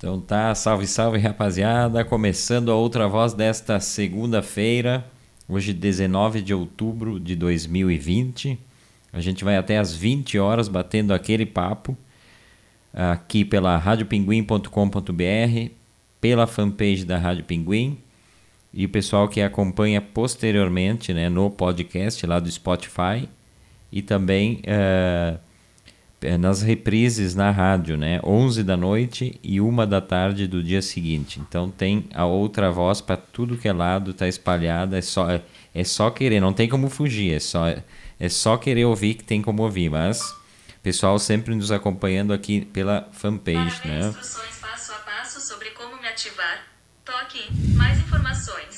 [0.00, 2.02] Então tá, salve, salve rapaziada.
[2.06, 5.04] Começando a outra voz desta segunda-feira,
[5.46, 8.58] hoje 19 de outubro de 2020.
[9.12, 11.94] A gente vai até às 20 horas batendo aquele papo
[12.94, 15.70] aqui pela radiopinguim.com.br,
[16.18, 17.98] pela fanpage da Rádio Pinguim
[18.72, 23.28] e o pessoal que acompanha posteriormente né, no podcast lá do Spotify
[23.92, 25.38] e também uh,
[26.38, 28.20] nas reprises na rádio, né?
[28.22, 31.40] 11 da noite e 1 da tarde do dia seguinte.
[31.40, 35.42] Então tem a outra voz para tudo que é lado, tá espalhada, é só é,
[35.74, 39.40] é, só querer, não tem como fugir, é só é só querer ouvir que tem
[39.40, 40.34] como ouvir, mas
[40.82, 44.08] pessoal sempre nos acompanhando aqui pela fanpage, Para né?
[44.08, 46.66] instruções passo a passo sobre como me ativar.
[47.04, 47.42] Toque
[47.74, 48.69] mais informações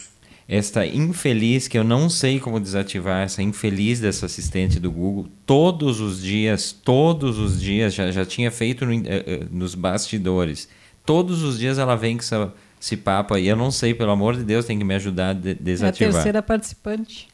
[0.52, 5.98] esta infeliz, que eu não sei como desativar, essa infeliz dessa assistente do Google, todos
[5.98, 9.02] os dias, todos os dias, já, já tinha feito no, uh,
[9.50, 10.68] nos bastidores,
[11.06, 14.36] todos os dias ela vem com essa, esse papo aí, eu não sei, pelo amor
[14.36, 16.08] de Deus, tem que me ajudar a de desativar.
[16.08, 17.28] É a terceira participante.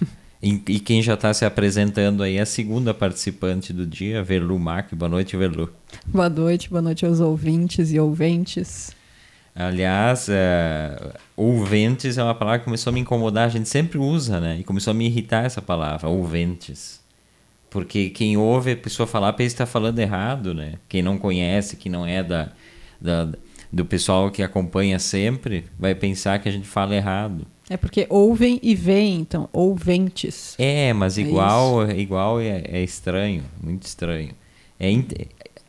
[0.42, 4.58] E, e quem já está se apresentando aí é a segunda participante do dia, Verlu
[4.58, 4.94] Mac.
[4.94, 5.70] Boa noite, Verlu.
[6.06, 8.90] Boa noite, boa noite aos ouvintes e ouventes.
[9.54, 10.96] Aliás, é,
[11.36, 14.58] ouventes é uma palavra que começou a me incomodar, a gente sempre usa, né?
[14.60, 17.00] E começou a me irritar essa palavra, ouventes.
[17.68, 20.74] Porque quem ouve a pessoa falar, pensa que está falando errado, né?
[20.88, 22.50] Quem não conhece, que não é da,
[23.00, 23.28] da,
[23.72, 27.46] do pessoal que acompanha sempre, vai pensar que a gente fala errado.
[27.68, 30.56] É porque ouvem e veem, então, ouventes.
[30.58, 34.34] É, mas igual é, igual é, é estranho, muito estranho.
[34.78, 34.90] É,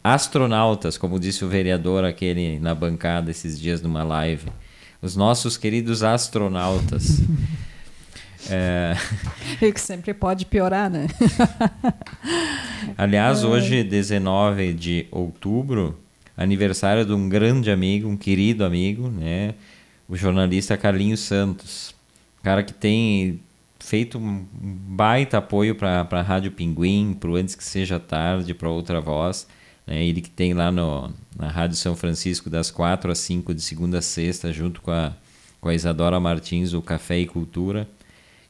[0.04, 4.48] astronautas, como disse o vereador aquele na bancada esses dias numa live.
[5.02, 7.22] Os nossos queridos astronautas.
[8.50, 8.96] é...
[9.62, 11.08] E que sempre pode piorar, né?
[12.98, 16.00] Aliás, hoje, 19 de outubro,
[16.36, 19.56] aniversário de um grande amigo, um querido amigo, né?
[20.08, 21.96] O jornalista Carlinhos Santos.
[22.44, 23.40] Cara que tem
[23.80, 28.70] feito um baita apoio para a Rádio Pinguim, para o Antes Que Seja Tarde, para
[28.70, 29.48] Outra Voz.
[29.86, 30.06] Né?
[30.06, 34.00] Ele que tem lá no, na Rádio São Francisco das 4 às 5 de segunda
[34.00, 35.14] a sexta, junto com a,
[35.60, 37.88] com a Isadora Martins, o Café e Cultura,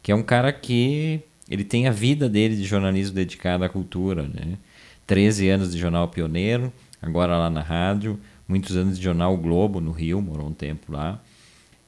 [0.01, 4.23] que é um cara que ele tem a vida dele de jornalismo dedicado à cultura.
[4.23, 4.57] Né?
[5.05, 6.71] 13 anos de Jornal Pioneiro,
[7.01, 11.21] agora lá na rádio, muitos anos de Jornal Globo no Rio, morou um tempo lá,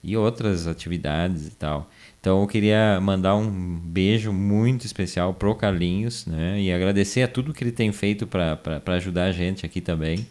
[0.03, 1.89] e outras atividades e tal.
[2.23, 6.57] Então eu queria mandar um beijo muito especial pro Carlinhos, né?
[6.57, 10.25] E agradecer a tudo que ele tem feito para ajudar a gente aqui também.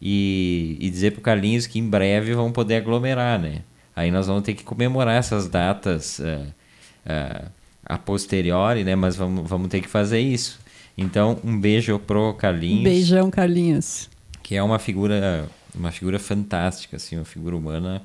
[0.00, 3.60] E, e dizer pro Carlinhos que em breve vão poder aglomerar, né?
[3.94, 6.46] Aí nós vamos ter que comemorar essas datas uh,
[7.04, 7.50] uh,
[7.84, 8.96] a posteriori, né?
[8.96, 10.58] Mas vamos, vamos ter que fazer isso.
[10.96, 12.84] Então, um beijo pro Carlinhos.
[12.84, 14.08] Beijão, Carlinhos.
[14.42, 18.00] Que é uma figura, uma figura fantástica, assim, uma figura humana...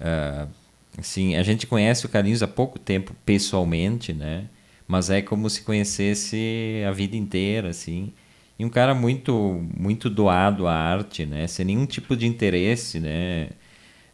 [0.00, 0.63] Uh,
[0.98, 4.46] Assim, a gente conhece o Carlinhos há pouco tempo pessoalmente, né?
[4.86, 8.12] Mas é como se conhecesse a vida inteira, assim.
[8.58, 11.46] E um cara muito muito doado à arte, né?
[11.46, 13.48] Sem nenhum tipo de interesse, né?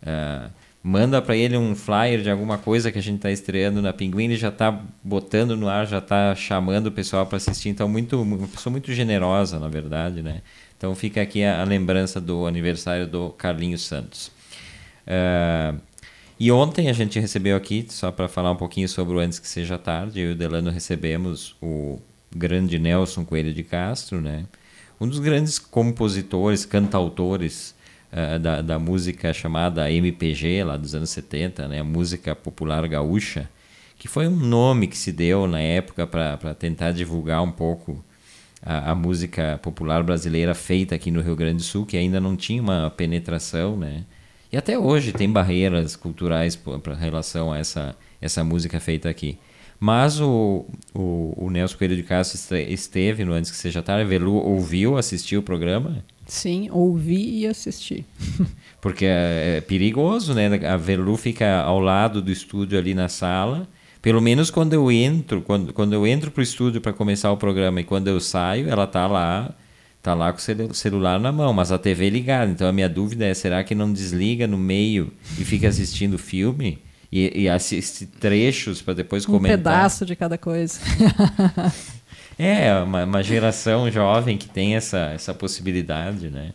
[0.02, 0.50] Uh,
[0.82, 4.24] manda para ele um flyer de alguma coisa que a gente está estreando na Pinguim,
[4.24, 7.68] ele já está botando no ar, já está chamando o pessoal para assistir.
[7.68, 10.40] Então, muito, uma pessoa muito generosa, na verdade, né?
[10.76, 14.28] Então, fica aqui a, a lembrança do aniversário do Carlinhos Santos.
[15.06, 15.78] Uh,
[16.40, 19.46] e ontem a gente recebeu aqui, só para falar um pouquinho sobre o Antes Que
[19.46, 22.00] Seja Tarde, eu e o Delano recebemos o
[22.34, 24.46] grande Nelson Coelho de Castro, né?
[25.00, 27.74] um dos grandes compositores, cantautores
[28.12, 31.82] uh, da, da música chamada MPG, lá dos anos 70, né?
[31.82, 33.48] música popular gaúcha,
[33.98, 38.02] que foi um nome que se deu na época para tentar divulgar um pouco
[38.62, 42.36] a, a, música popular brasileira feita aqui no Rio Grande do Sul, que ainda não
[42.36, 44.04] tinha uma penetração, né?
[44.52, 49.38] E até hoje tem barreiras culturais para relação a essa, essa música feita aqui.
[49.78, 54.34] Mas o, o, o Nelson Coelho de Castro esteve no Antes Que Seja Tarde, Velu
[54.34, 56.04] ouviu, assistiu o programa?
[56.26, 58.04] Sim, ouvi e assisti.
[58.80, 60.48] Porque é, é perigoso, né?
[60.66, 63.66] A Velu fica ao lado do estúdio ali na sala.
[64.02, 67.80] Pelo menos quando eu entro, quando, quando eu entro pro estúdio para começar o programa
[67.80, 69.54] e quando eu saio, ela tá lá
[70.02, 72.50] tá lá com o celular na mão, mas a TV é ligada.
[72.50, 76.18] Então a minha dúvida é: será que não desliga no meio e fica assistindo o
[76.18, 76.78] filme?
[77.12, 79.58] E, e assiste trechos para depois um comentar?
[79.58, 80.78] Um pedaço de cada coisa.
[82.38, 86.52] é, uma, uma geração jovem que tem essa, essa possibilidade, né?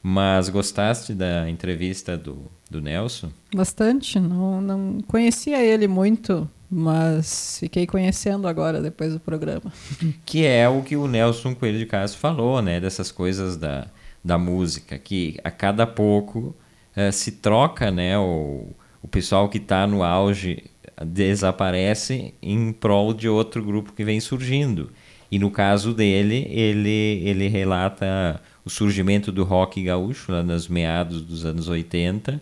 [0.00, 3.30] Mas gostaste da entrevista do, do Nelson?
[3.52, 4.20] Bastante.
[4.20, 9.72] Não, não conhecia ele muito mas fiquei conhecendo agora depois do programa.
[10.24, 12.80] Que é o que o Nelson Coelho de Castro falou, né?
[12.80, 13.86] Dessas coisas da,
[14.22, 16.54] da música, que a cada pouco
[16.96, 18.18] uh, se troca, né?
[18.18, 18.68] O,
[19.02, 20.64] o pessoal que está no auge
[21.04, 24.90] desaparece em prol de outro grupo que vem surgindo.
[25.30, 31.22] E no caso dele, ele, ele relata o surgimento do rock gaúcho lá nos meados
[31.22, 32.40] dos anos 80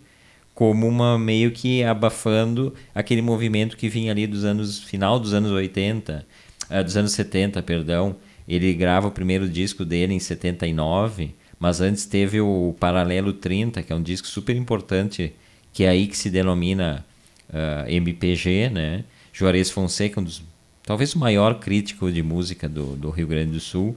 [0.57, 5.53] como uma meio que abafando aquele movimento que vinha ali dos anos final dos anos
[5.53, 6.25] 80,
[6.71, 8.17] uh, eh, dos anos 70, perdão.
[8.49, 13.93] Ele grava o primeiro disco dele em 79, mas antes teve o Paralelo 30, que
[13.93, 15.35] é um disco super importante,
[15.75, 17.05] que é aí que se denomina
[17.51, 19.05] uh, eh, MPG, né?
[19.35, 20.43] Juarez Fonseca, um dos,
[20.83, 23.95] talvez o maior crítico de música do, do Rio Grande do Sul,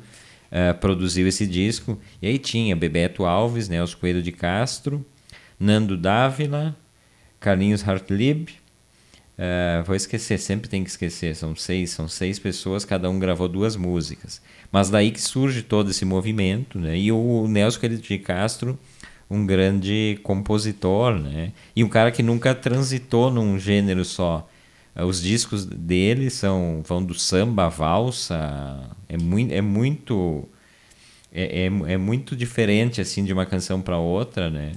[0.51, 1.97] uh, produziu esse disco.
[2.21, 5.06] E aí tinha Bebeto Alves, né, os Coelho de Castro,
[5.59, 6.75] Nando Dávila,
[7.39, 8.50] Carlinhos Hartlib.
[9.38, 11.35] Uh, vou esquecer, sempre tem que esquecer.
[11.35, 14.41] São seis, são seis pessoas, cada um gravou duas músicas.
[14.71, 16.97] Mas daí que surge todo esse movimento, né?
[16.97, 18.77] E o Nelson Coelho de Castro,
[19.29, 21.51] um grande compositor, né?
[21.75, 24.47] E um cara que nunca transitou num gênero só.
[24.95, 30.47] Eh, os discos dele são vão do samba valsa, é muito é muito
[31.31, 34.73] é, é, é muito diferente assim de uma canção para outra, né?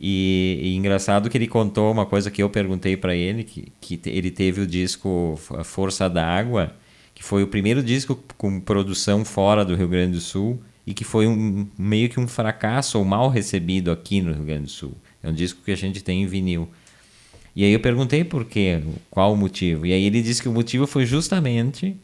[0.00, 4.00] E, e, engraçado que ele contou uma coisa que eu perguntei para ele, que, que
[4.06, 6.74] ele teve o disco Força da Água,
[7.14, 11.04] que foi o primeiro disco com produção fora do Rio Grande do Sul e que
[11.04, 14.94] foi um, meio que um fracasso ou mal recebido aqui no Rio Grande do Sul.
[15.22, 16.66] É um disco que a gente tem em vinil.
[17.54, 18.80] E aí eu perguntei por quê,
[19.10, 19.84] qual o motivo.
[19.84, 21.94] E aí ele disse que o motivo foi justamente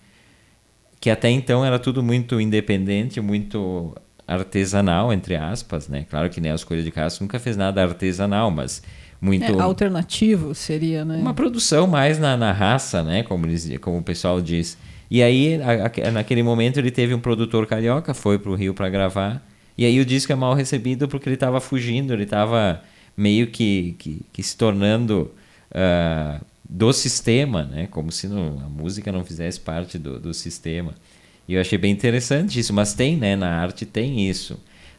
[1.00, 3.96] que até então era tudo muito independente, muito
[4.26, 6.04] artesanal, entre aspas, né?
[6.08, 8.82] Claro que Nelson Coelho de Castro nunca fez nada artesanal, mas
[9.20, 9.44] muito...
[9.44, 11.16] É, alternativo seria, né?
[11.16, 13.22] Uma produção mais na, na raça, né?
[13.22, 14.76] Como, eles, como o pessoal diz.
[15.10, 18.74] E aí, a, a, naquele momento, ele teve um produtor carioca, foi para o Rio
[18.74, 19.46] para gravar,
[19.78, 22.82] e aí o disco é mal recebido porque ele estava fugindo, ele estava
[23.16, 25.30] meio que, que, que, se tornando
[25.70, 27.86] uh, do sistema, né?
[27.90, 30.94] Como se não, a música não fizesse parte do, do sistema.
[31.48, 33.36] E eu achei bem interessante isso, mas tem, né?
[33.36, 34.54] Na arte tem isso.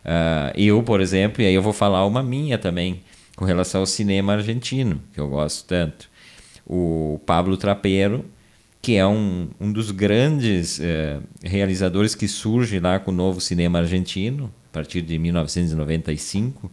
[0.05, 3.01] Uh, eu, por exemplo, e aí eu vou falar uma minha também,
[3.35, 6.09] com relação ao cinema argentino, que eu gosto tanto.
[6.65, 8.25] O Pablo Trapeiro,
[8.81, 13.79] que é um, um dos grandes uh, realizadores que surge lá com o novo cinema
[13.79, 16.67] argentino, a partir de 1995.
[16.67, 16.71] Uh,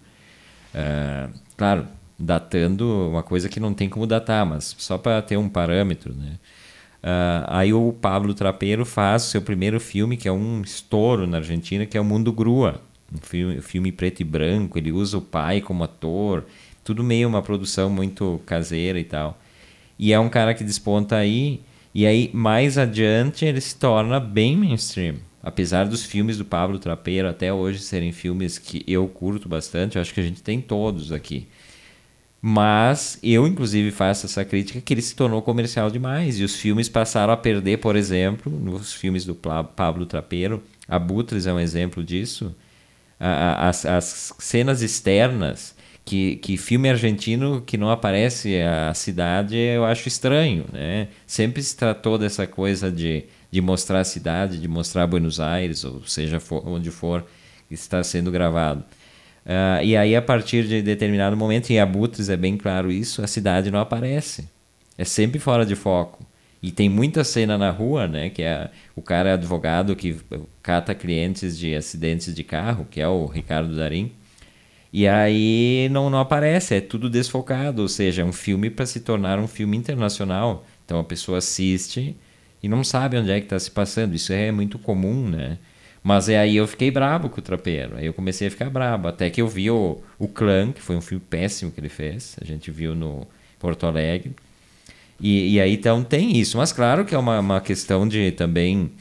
[0.75, 1.87] eh, claro,
[2.19, 6.39] datando uma coisa que não tem como datar, mas só para ter um parâmetro, né?
[7.05, 11.85] Uh, aí o Pablo Trapeiro faz seu primeiro filme, que é um estouro na Argentina,
[11.85, 12.81] que é O Mundo Grua.
[13.15, 16.47] Um filme, filme preto e branco, ele usa o pai como ator,
[16.83, 19.39] tudo meio uma produção muito caseira e tal.
[19.99, 21.61] E é um cara que desponta aí,
[21.95, 25.17] e aí mais adiante ele se torna bem mainstream.
[25.43, 30.03] Apesar dos filmes do Pablo Trapeiro até hoje serem filmes que eu curto bastante, eu
[30.03, 31.47] acho que a gente tem todos aqui.
[32.47, 36.39] Mas eu, inclusive, faço essa crítica que ele se tornou comercial demais.
[36.39, 41.55] E os filmes passaram a perder, por exemplo, nos filmes do Pablo Trapeiro, Abutres é
[41.55, 42.55] um exemplo disso.
[43.19, 45.75] As, as cenas externas,
[46.05, 50.67] que, que filme argentino que não aparece a cidade, eu acho estranho.
[50.71, 51.09] Né?
[51.27, 56.05] Sempre se tratou dessa coisa de, de mostrar a cidade, de mostrar Buenos Aires, ou
[56.05, 57.25] seja, for, onde for
[57.71, 58.85] está sendo gravado.
[59.45, 63.27] Uh, e aí, a partir de determinado momento, em Abutres é bem claro isso, a
[63.27, 64.49] cidade não aparece.
[64.97, 66.25] É sempre fora de foco.
[66.63, 68.31] E tem muita cena na rua, né?
[68.31, 70.17] Que é o cara é advogado que
[70.63, 74.13] cata clientes de acidentes de carro, que é o Ricardo Darim.
[74.91, 77.83] E aí não, não aparece, é tudo desfocado.
[77.83, 80.65] Ou seja, é um filme para se tornar um filme internacional.
[80.87, 82.17] Então a pessoa assiste
[82.63, 84.15] e não sabe onde é que está se passando.
[84.15, 85.59] Isso é muito comum, né?
[86.05, 87.97] Mas é aí eu fiquei brabo com o Trapeiro.
[87.97, 89.09] Aí eu comecei a ficar brabo.
[89.09, 92.37] Até que eu vi o, o Clã, que foi um filme péssimo que ele fez.
[92.43, 93.27] A gente viu no
[93.59, 94.37] Porto Alegre.
[95.19, 96.59] E, e aí então tem isso.
[96.59, 98.93] Mas claro que é uma, uma questão de também.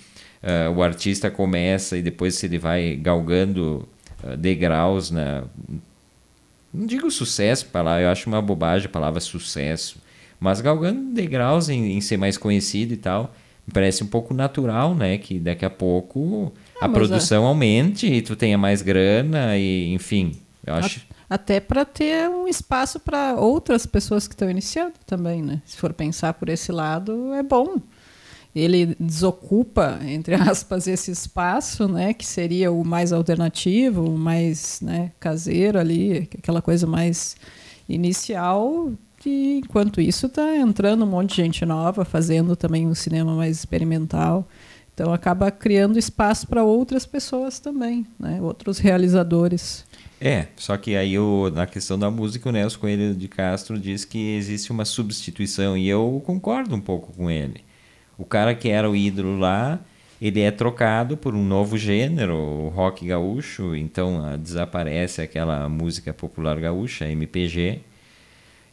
[0.42, 3.88] Uh, o artista começa e depois se ele vai galgando
[4.24, 5.44] uh, degraus na.
[6.74, 9.98] Não digo sucesso, lá, eu acho uma bobagem a palavra sucesso.
[10.40, 13.36] Mas galgando degraus em, em ser mais conhecido e tal.
[13.68, 15.18] Me parece um pouco natural, né?
[15.18, 16.54] Que daqui a pouco
[16.86, 17.48] a produção é.
[17.48, 20.34] aumente e tu tenha mais grana e enfim,
[20.66, 21.02] eu acho.
[21.30, 25.62] Até para ter um espaço para outras pessoas que estão iniciando também, né?
[25.66, 27.78] Se for pensar por esse lado, é bom.
[28.56, 35.12] Ele desocupa, entre aspas, esse espaço, né, que seria o mais alternativo, o mais né,
[35.20, 37.36] caseiro ali, aquela coisa mais
[37.90, 38.94] inicial,
[39.26, 43.58] e enquanto isso está entrando um monte de gente nova, fazendo também um cinema mais
[43.58, 44.48] experimental.
[44.94, 48.40] Então acaba criando espaço para outras pessoas também, né?
[48.42, 49.86] outros realizadores.
[50.22, 54.06] É, só que aí o, na questão da música, o Nelson Coelho de Castro diz
[54.06, 57.64] que existe uma substituição, e eu concordo um pouco com ele.
[58.18, 59.80] O cara que era o ídolo lá,
[60.22, 66.14] ele é trocado por um novo gênero, o rock gaúcho, então ah, desaparece aquela música
[66.14, 67.82] popular gaúcha, MPG,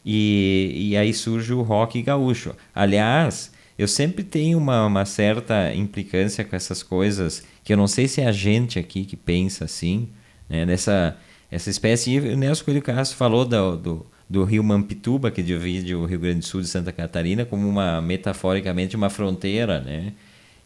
[0.05, 2.55] e, e aí surge o rock gaúcho.
[2.73, 8.07] Aliás, eu sempre tenho uma, uma certa implicância com essas coisas, que eu não sei
[8.07, 10.09] se é a gente aqui que pensa assim,
[10.49, 11.17] né, nessa
[11.51, 12.11] essa espécie.
[12.11, 16.19] E o Nelson Coelho Castro falou do, do, do rio Mampituba, que divide o Rio
[16.19, 20.13] Grande do Sul de Santa Catarina, como uma, metaforicamente, uma fronteira, né?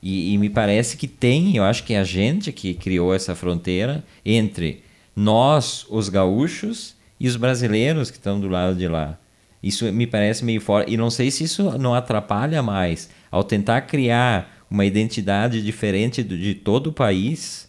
[0.01, 3.33] E, e, me parece que tem, eu acho que é a gente que criou essa
[3.33, 4.83] fronteira entre
[5.15, 9.17] nós, os gaúchos, e os brasileiros que estão do lado de lá.
[9.65, 10.88] Isso me parece meio fora.
[10.88, 16.53] E não sei se isso não atrapalha mais ao tentar criar uma identidade diferente de
[16.53, 17.67] todo o país.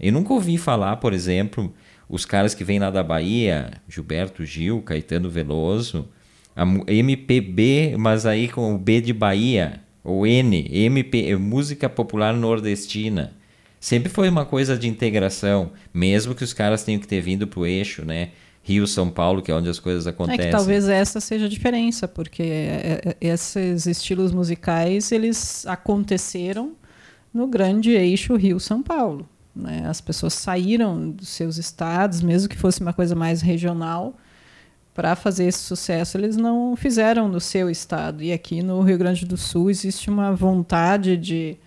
[0.00, 1.70] Eu nunca ouvi falar, por exemplo,
[2.08, 6.08] os caras que vêm lá da Bahia, Gilberto Gil, Caetano Veloso,
[6.88, 13.34] MPB, mas aí com o B de Bahia, ou N, MP, música popular nordestina.
[13.84, 17.60] Sempre foi uma coisa de integração, mesmo que os caras tenham que ter vindo para
[17.60, 18.30] o eixo, né?
[18.62, 20.46] Rio, São Paulo, que é onde as coisas acontecem.
[20.46, 26.72] É que talvez essa seja a diferença, porque é, é, esses estilos musicais eles aconteceram
[27.30, 29.28] no grande eixo Rio-São Paulo.
[29.54, 29.84] Né?
[29.86, 34.14] As pessoas saíram dos seus estados, mesmo que fosse uma coisa mais regional,
[34.94, 36.16] para fazer esse sucesso.
[36.16, 38.22] Eles não fizeram no seu estado.
[38.22, 41.58] E aqui no Rio Grande do Sul existe uma vontade de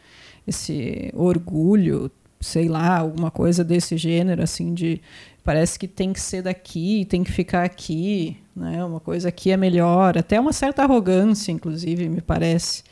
[0.47, 5.01] esse orgulho, sei lá, alguma coisa desse gênero, assim, de
[5.43, 8.83] parece que tem que ser daqui, tem que ficar aqui, né?
[8.83, 12.83] Uma coisa aqui é melhor, até uma certa arrogância, inclusive, me parece.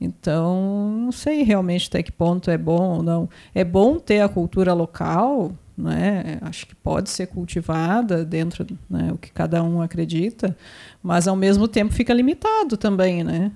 [0.00, 3.28] Então, não sei realmente até que ponto é bom ou não.
[3.54, 6.38] É bom ter a cultura local, né?
[6.42, 10.56] acho que pode ser cultivada dentro né, o que cada um acredita,
[11.02, 13.52] mas ao mesmo tempo fica limitado também, né?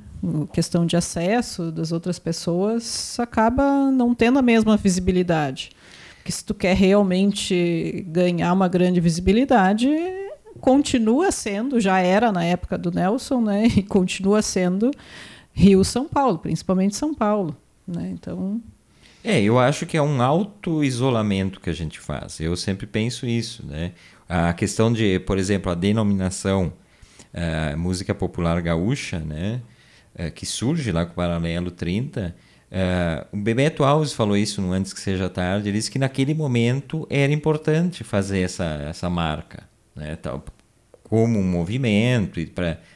[0.52, 5.70] Questão de acesso das outras pessoas acaba não tendo a mesma visibilidade.
[6.16, 9.88] Porque se tu quer realmente ganhar uma grande visibilidade,
[10.60, 13.66] continua sendo, já era na época do Nelson, né?
[13.76, 14.90] E continua sendo
[15.52, 17.56] Rio, São Paulo, principalmente São Paulo.
[17.86, 18.10] Né?
[18.12, 18.60] Então.
[19.24, 22.40] É, eu acho que é um auto-isolamento que a gente faz.
[22.40, 23.64] Eu sempre penso isso.
[23.66, 23.92] Né?
[24.28, 26.72] A questão de, por exemplo, a denominação
[27.34, 29.60] uh, música popular gaúcha, né?
[30.20, 32.20] Uh, que surge lá com o Paralelo 30.
[32.20, 35.68] Uh, eh, o Bebeto Alves falou isso no Antes que Seja Tarde.
[35.68, 39.64] Ele disse que naquele momento era importante fazer essa, essa marca.
[39.96, 40.16] Né?
[40.16, 40.44] Tal,
[41.10, 42.40] como um movimento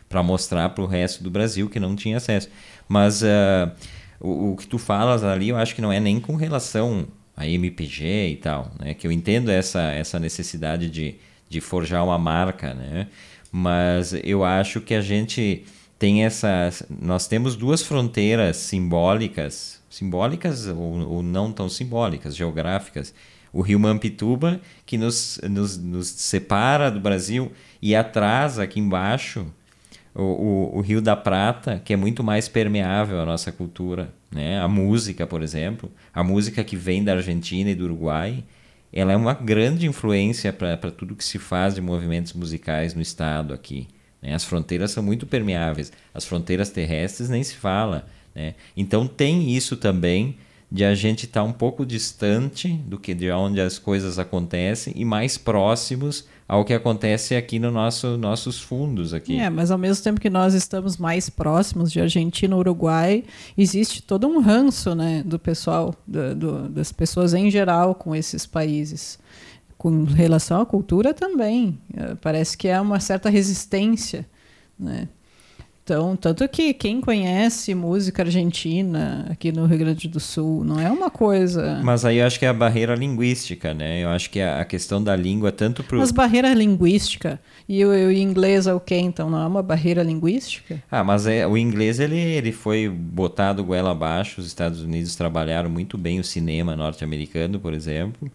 [0.09, 2.49] para mostrar para o resto do Brasil que não tinha acesso.
[2.89, 3.71] Mas uh,
[4.21, 7.47] o, o, que tu falas ali, eu acho que não é nem com relação a
[7.47, 8.95] MPG e tal, né?
[8.95, 11.17] Que eu entendo essa, essa necessidade de,
[11.49, 13.09] de forjar uma marca, né?
[13.51, 15.65] Mas eu acho que a gente
[16.05, 16.71] tem essa...
[17.01, 23.15] Nós temos duas fronteiras simbólicas, simbólicas ou, ou não tão simbólicas, geográficas,
[23.51, 29.47] o rio Mampituba, que nos, nos, nos separa do Brasil, e atrás, aqui embaixo,
[30.15, 34.13] o, o, o, Rio da Prata, que é muito mais permeável à nossa cultura.
[34.31, 34.61] Né?
[34.61, 38.45] A música, por exemplo, a música que vem da Argentina e do Uruguai,
[38.93, 43.55] ela é uma grande influência para tudo que se faz de movimentos musicais no estado
[43.55, 43.89] aqui.
[44.25, 44.35] Né?
[44.35, 48.07] As fronteiras são muito permeáveis, as fronteiras terrestres nem se fala.
[48.35, 48.55] Né?
[48.75, 50.37] Então tem isso também
[50.73, 54.93] de a gente estar tá um pouco distante do que de onde as coisas acontecem
[54.97, 59.39] e mais próximos ao que acontece aqui no nosso nossos fundos aqui.
[59.39, 63.25] É, mas ao mesmo tempo que nós estamos mais próximos de Argentina, Uruguai,
[63.57, 68.45] existe todo um ranço, né, do pessoal, do, do, das pessoas em geral com esses
[68.45, 69.19] países.
[69.85, 74.25] Com relação à cultura também, é, parece que há uma certa resistência,
[74.81, 75.09] né?
[75.83, 80.91] Então, tanto que quem conhece música argentina aqui no Rio Grande do Sul não é
[80.91, 81.83] uma coisa.
[81.85, 84.03] Mas aí eu acho que é a barreira linguística, né?
[84.03, 85.99] Eu acho que a questão da língua, tanto para.
[85.99, 87.39] Mas barreira linguística.
[87.69, 89.29] E o, o, inglês é o quê, então?
[89.29, 90.83] Não é uma barreira linguística?
[90.91, 94.41] Ah, mas é, o inglês ele, ele foi botado goela abaixo.
[94.41, 98.33] Os Estados Unidos trabalharam muito bem o cinema norte-americano, por exemplo.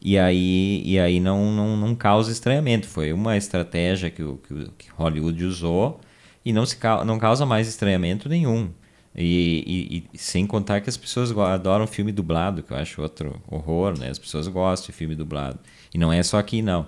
[0.00, 2.88] E aí, e aí não, não, não causa estranhamento.
[2.88, 4.40] Foi uma estratégia que, o,
[4.78, 6.00] que Hollywood usou
[6.44, 8.70] e não, se, não causa mais estranhamento nenhum.
[9.14, 13.42] E, e, e, sem contar que as pessoas adoram filme dublado, que eu acho outro
[13.48, 14.08] horror, né?
[14.08, 15.58] As pessoas gostam de filme dublado.
[15.92, 16.86] E não é só aqui, não.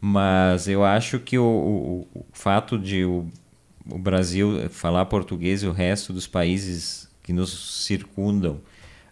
[0.00, 3.26] Mas eu acho que o, o, o fato de o,
[3.90, 8.60] o, Brasil falar português e o resto dos países que nos circundam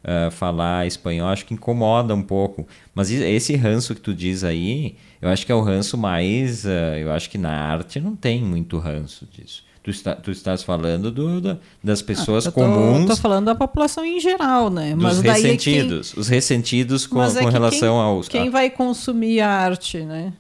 [0.05, 2.67] uh, falar espanhol, acho que incomoda um pouco.
[2.95, 6.65] Mas esse ranço que tu diz aí, eu acho que é o ranço mais.
[6.65, 9.65] Uh, eu acho que na arte não tem muito ranço disso.
[9.83, 13.01] Tu, está, tu estás falando do, do das ah, pessoas ah, tô, comuns.
[13.01, 14.95] Estou falando da população em geral, né?
[14.95, 16.13] Mas dos ressentidos.
[16.13, 16.21] Quem...
[16.21, 18.29] Os ressentidos com, é com relação quem, aos.
[18.29, 20.33] Quem vai consumir a arte, né?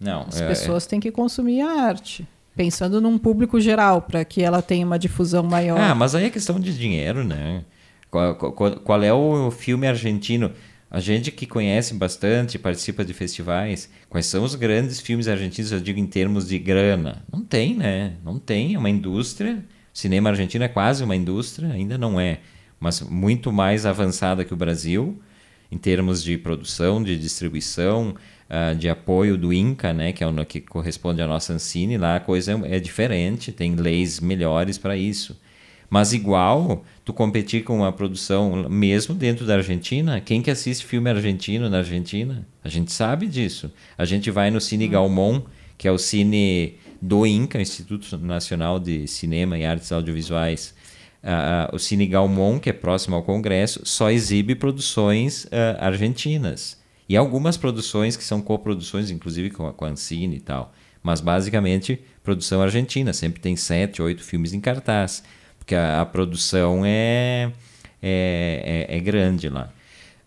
[0.00, 0.22] Não.
[0.28, 0.88] As é, pessoas é...
[0.88, 2.26] têm que consumir a arte.
[2.54, 5.78] Pensando num público geral, para que ela tenha uma difusão maior.
[5.78, 7.64] Ah, mas aí é questão de dinheiro, né?
[8.34, 10.50] Qual, qual, qual é o filme argentino?
[10.90, 15.80] A gente que conhece bastante, participa de festivais, quais são os grandes filmes argentinos, eu
[15.80, 17.24] digo em termos de grana?
[17.30, 18.14] Não tem, né?
[18.24, 19.62] Não tem, é uma indústria.
[19.92, 22.40] O cinema argentino é quase uma indústria, ainda não é,
[22.80, 25.20] mas muito mais avançada que o Brasil,
[25.70, 28.14] em termos de produção, de distribuição,
[28.48, 32.16] uh, de apoio do INCA, né, que é o que corresponde à nossa Ancine, lá
[32.16, 35.38] a coisa é, é diferente, tem leis melhores para isso.
[35.88, 41.08] Mas igual, tu competir com uma produção mesmo dentro da Argentina, quem que assiste filme
[41.08, 42.46] argentino na Argentina?
[42.62, 43.70] A gente sabe disso.
[43.96, 44.90] A gente vai no Cine hum.
[44.90, 45.42] Galmon,
[45.78, 50.74] que é o cine do INCA, Instituto Nacional de Cinema e Artes Audiovisuais.
[51.22, 56.80] Uh, o Cine Galmon, que é próximo ao Congresso, só exibe produções uh, argentinas.
[57.08, 60.72] E algumas produções que são coproduções, inclusive com a, com a e tal.
[61.02, 63.12] Mas basicamente produção argentina.
[63.12, 65.22] Sempre tem sete, oito filmes em cartaz
[65.66, 67.50] porque a, a produção é,
[68.00, 69.68] é, é, é grande lá.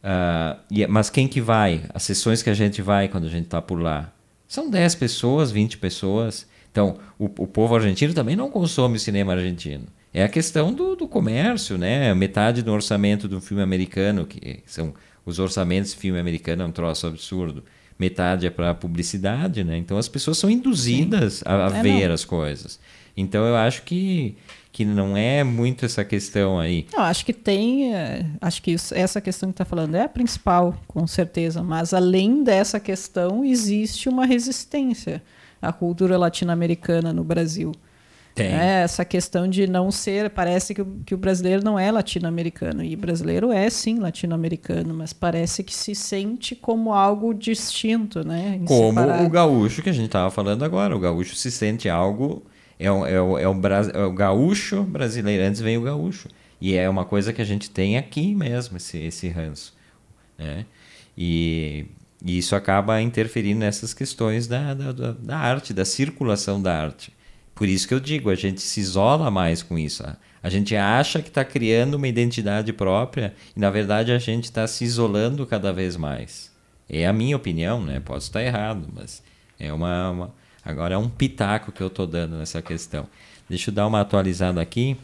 [0.03, 1.81] Uh, e, é, mas quem que vai?
[1.93, 4.12] As sessões que a gente vai quando a gente está por lá
[4.46, 6.46] são 10 pessoas, 20 pessoas.
[6.69, 9.86] Então, o, o povo argentino também não consome cinema argentino.
[10.13, 12.13] É a questão do, do comércio, né?
[12.13, 14.93] Metade do orçamento do filme americano, que são
[15.25, 17.63] os orçamentos de filme americano, é um troço absurdo.
[17.98, 19.77] Metade é para publicidade, né?
[19.77, 21.43] Então as pessoas são induzidas Sim.
[21.46, 22.13] a, a é, ver não.
[22.13, 22.79] as coisas.
[23.15, 24.36] Então eu acho que
[24.79, 26.88] que não é muito essa questão aí.
[26.93, 30.07] Não, acho que tem, é, acho que isso, essa questão que está falando é a
[30.07, 31.62] principal, com certeza.
[31.62, 35.21] Mas além dessa questão, existe uma resistência
[35.62, 37.74] à cultura latino-americana no Brasil.
[38.33, 38.48] Tem.
[38.48, 42.81] É, essa questão de não ser, parece que o, que o brasileiro não é latino-americano.
[42.81, 48.61] E brasileiro é sim latino-americano, mas parece que se sente como algo distinto, né?
[48.63, 49.25] Como separado.
[49.25, 50.96] o gaúcho que a gente estava falando agora.
[50.96, 52.46] O gaúcho se sente algo
[52.79, 53.61] é o, é o, é o,
[53.94, 55.44] é o gaúcho brasileiro.
[55.44, 56.29] Antes vem o gaúcho.
[56.61, 59.74] E é uma coisa que a gente tem aqui mesmo, esse, esse ranço.
[60.37, 60.65] Né?
[61.18, 61.85] E,
[62.24, 67.13] e isso acaba interferindo nessas questões da, da, da, arte, da circulação da arte.
[67.53, 70.03] Por isso que eu digo, a gente se isola mais com isso.
[70.42, 74.65] A gente acha que está criando uma identidade própria e, na verdade, a gente está
[74.65, 76.50] se isolando cada vez mais.
[76.87, 78.00] É a minha opinião, né?
[78.00, 79.22] Posso estar errado, mas
[79.59, 83.07] é uma, uma Agora é um pitaco que eu estou dando nessa questão.
[83.50, 84.98] Deixa eu dar uma atualizada aqui.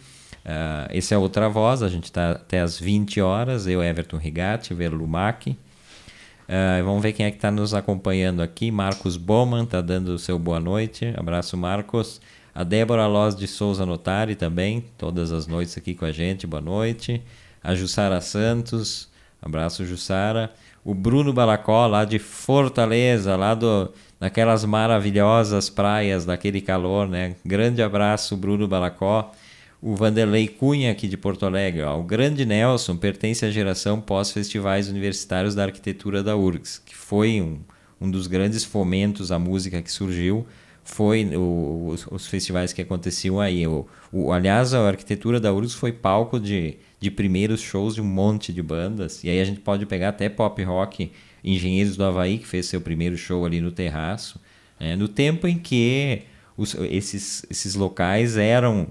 [0.46, 3.66] Uh, esse é outra voz, a gente está até às 20 horas.
[3.66, 5.52] Eu, Everton Rigatti, Verlumac.
[5.52, 8.70] Uh, vamos ver quem é que está nos acompanhando aqui.
[8.70, 11.14] Marcos Bowman está dando o seu boa noite.
[11.18, 12.22] Abraço, Marcos.
[12.54, 16.46] A Débora Loz de Souza Notari também, todas as noites aqui com a gente.
[16.46, 17.22] Boa noite.
[17.64, 19.10] A Jussara Santos.
[19.42, 20.54] Abraço, Jussara.
[20.84, 23.92] O Bruno Balacó, lá de Fortaleza, lá do,
[24.26, 27.36] naquelas maravilhosas praias daquele calor, né?
[27.46, 29.32] Grande abraço, Bruno Balacó.
[29.80, 31.84] O Vanderlei Cunha, aqui de Porto Alegre.
[31.84, 32.00] Ó.
[32.00, 37.60] O grande Nelson pertence à geração pós-festivais universitários da arquitetura da URGS, que foi um,
[38.02, 40.44] um dos grandes fomentos à música que surgiu.
[40.84, 43.68] Foi o, os, os, festivais que aconteciam aí.
[43.68, 48.06] O, o, aliás, a arquitetura da URGS foi palco de, de primeiros shows de um
[48.06, 49.24] monte de bandas.
[49.24, 51.12] E aí a gente pode pegar até pop rock
[51.46, 54.42] Engenheiros do Havaí, que fez seu primeiro show ali no terraço,
[54.80, 54.96] né?
[54.96, 56.24] no tempo em que
[56.58, 58.88] os, esses, esses locais eram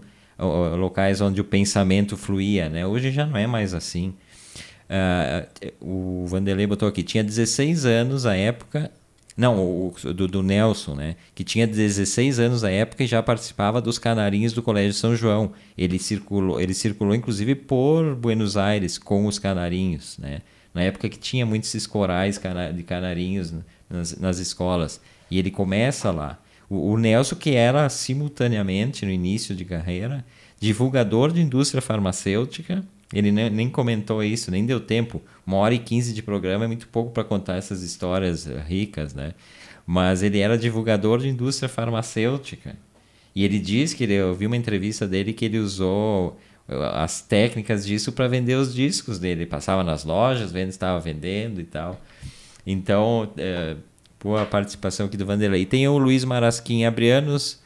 [0.77, 2.69] locais onde o pensamento fluía.
[2.69, 2.87] Né?
[2.87, 4.15] Hoje já não é mais assim.
[4.85, 8.91] Uh, o Vanderlei botou aqui, tinha 16 anos à época,
[9.37, 11.17] não, o, do, do, Nelson, né?
[11.35, 15.53] Que tinha 16 anos à época e já participava dos canarinhos do Colégio São João.
[15.77, 20.41] Ele circulou, ele circulou inclusive por Buenos Aires com os canarinhos, né?
[20.75, 22.41] Na época que tinha muitos esses corais
[22.75, 23.55] de canarinhos
[23.89, 25.01] nas, nas escolas.
[25.31, 26.39] E ele começa lá.
[26.69, 30.25] O, o, Nelson, que era simultaneamente, no início de carreira,
[30.59, 35.23] divulgador de indústria farmacêutica, ele nem, nem comentou isso, nem deu tempo.
[35.47, 39.15] Uma hora e quinze de programa é muito pouco para contar essas histórias eh, ricas,
[39.15, 39.35] né?
[39.87, 42.77] Mas ele era divulgador de indústria farmacêutica.
[43.35, 46.39] E ele diz que ele, eu vi uma entrevista dele que ele usou
[46.95, 49.43] as técnicas disso para vender os discos dele.
[49.43, 52.01] Ele passava nas lojas, vendo estava vendendo e tal.
[52.67, 53.77] Então, é,
[54.23, 55.67] boa participação aqui do Vanderlei.
[55.67, 57.63] Tem o Luiz Marasquim Abrianos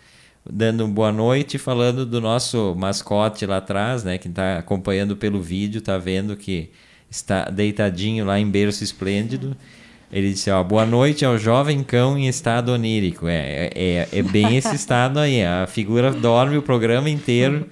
[0.51, 4.19] dando boa noite, falando do nosso mascote lá atrás, né?
[4.19, 6.71] Que está acompanhando pelo vídeo, está vendo que
[7.11, 9.57] está deitadinho lá em berço esplêndido.
[10.11, 13.29] Ele disse, ó, boa noite ao jovem cão em estado onírico.
[13.29, 15.45] É, é, é bem esse estado aí.
[15.45, 17.69] A figura dorme o programa inteiro.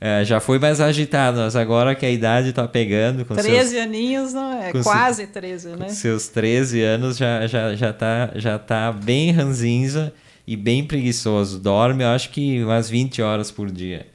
[0.00, 3.24] É, já foi mais agitado, mas agora que a idade está pegando.
[3.24, 4.72] Com 13 seus, aninhos, não é?
[4.82, 5.88] Quase 13, né?
[5.88, 10.12] seus 13 anos já, já, já, tá, já tá bem ranzinza
[10.46, 11.58] e bem preguiçoso.
[11.58, 14.06] Dorme, eu acho que umas 20 horas por dia.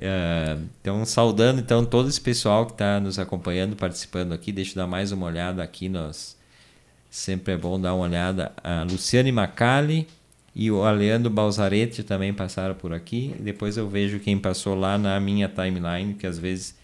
[0.00, 4.50] É, então, saudando então todo esse pessoal que está nos acompanhando, participando aqui.
[4.50, 5.88] Deixa eu dar mais uma olhada aqui.
[5.88, 6.36] Nós
[7.08, 8.50] sempre é bom dar uma olhada.
[8.64, 10.08] A Luciane Macali
[10.54, 13.34] e o Aleandro Balzaretti também passaram por aqui.
[13.40, 16.76] Depois eu vejo quem passou lá na minha timeline, que às vezes,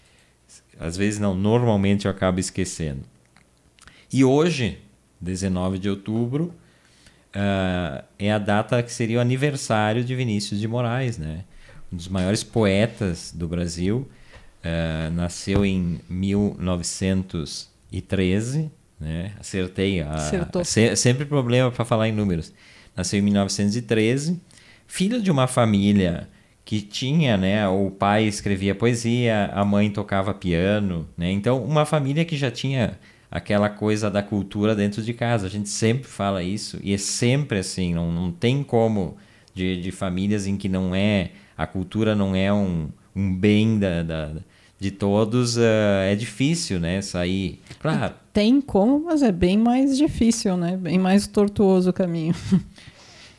[0.79, 3.01] às vezes não, normalmente eu acabo esquecendo.
[4.11, 4.79] E hoje,
[5.21, 6.51] 19 de outubro,
[7.35, 11.43] uh, é a data que seria o aniversário de Vinícius de Moraes, né?
[11.93, 14.09] Um dos maiores poetas do Brasil.
[14.61, 19.33] Uh, nasceu em 1913, né?
[19.39, 20.01] Acertei.
[20.01, 20.65] A, Acertou.
[20.65, 22.51] Se, sempre problema para falar em números
[22.99, 24.41] nasceu em 1913,
[24.85, 26.27] filho de uma família
[26.65, 31.31] que tinha, né, o pai escrevia poesia, a mãe tocava piano, né?
[31.31, 32.99] Então, uma família que já tinha
[33.31, 35.47] aquela coisa da cultura dentro de casa.
[35.47, 39.15] A gente sempre fala isso e é sempre assim, não, não tem como
[39.53, 44.03] de, de famílias em que não é a cultura não é um, um bem da,
[44.03, 44.31] da
[44.79, 45.61] de todos, uh,
[46.05, 47.59] é difícil, né, sair.
[47.79, 48.13] Claro.
[48.31, 50.77] Tem como, mas é bem mais difícil, né?
[50.77, 52.33] Bem mais tortuoso o caminho.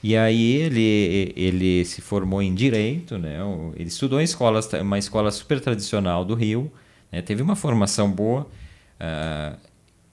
[0.03, 3.39] E aí ele, ele se formou em direito, né?
[3.77, 6.73] Ele estudou em escola, uma escola super tradicional do Rio,
[7.13, 7.21] né?
[7.21, 8.47] teve uma formação boa,
[8.99, 9.57] uh,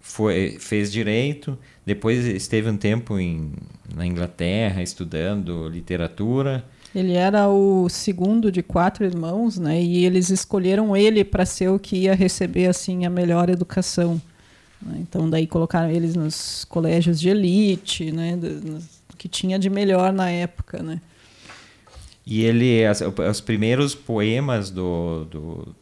[0.01, 3.53] foi, fez direito, depois esteve um tempo em,
[3.95, 6.65] na Inglaterra estudando literatura.
[6.93, 9.81] Ele era o segundo de quatro irmãos, né?
[9.81, 14.21] E eles escolheram ele para ser o que ia receber assim a melhor educação.
[14.81, 14.97] Né?
[14.99, 18.37] Então daí colocaram eles nos colégios de elite, né?
[19.17, 21.01] Que tinha de melhor na época, né?
[22.25, 25.75] E ele, as, os primeiros poemas do, do,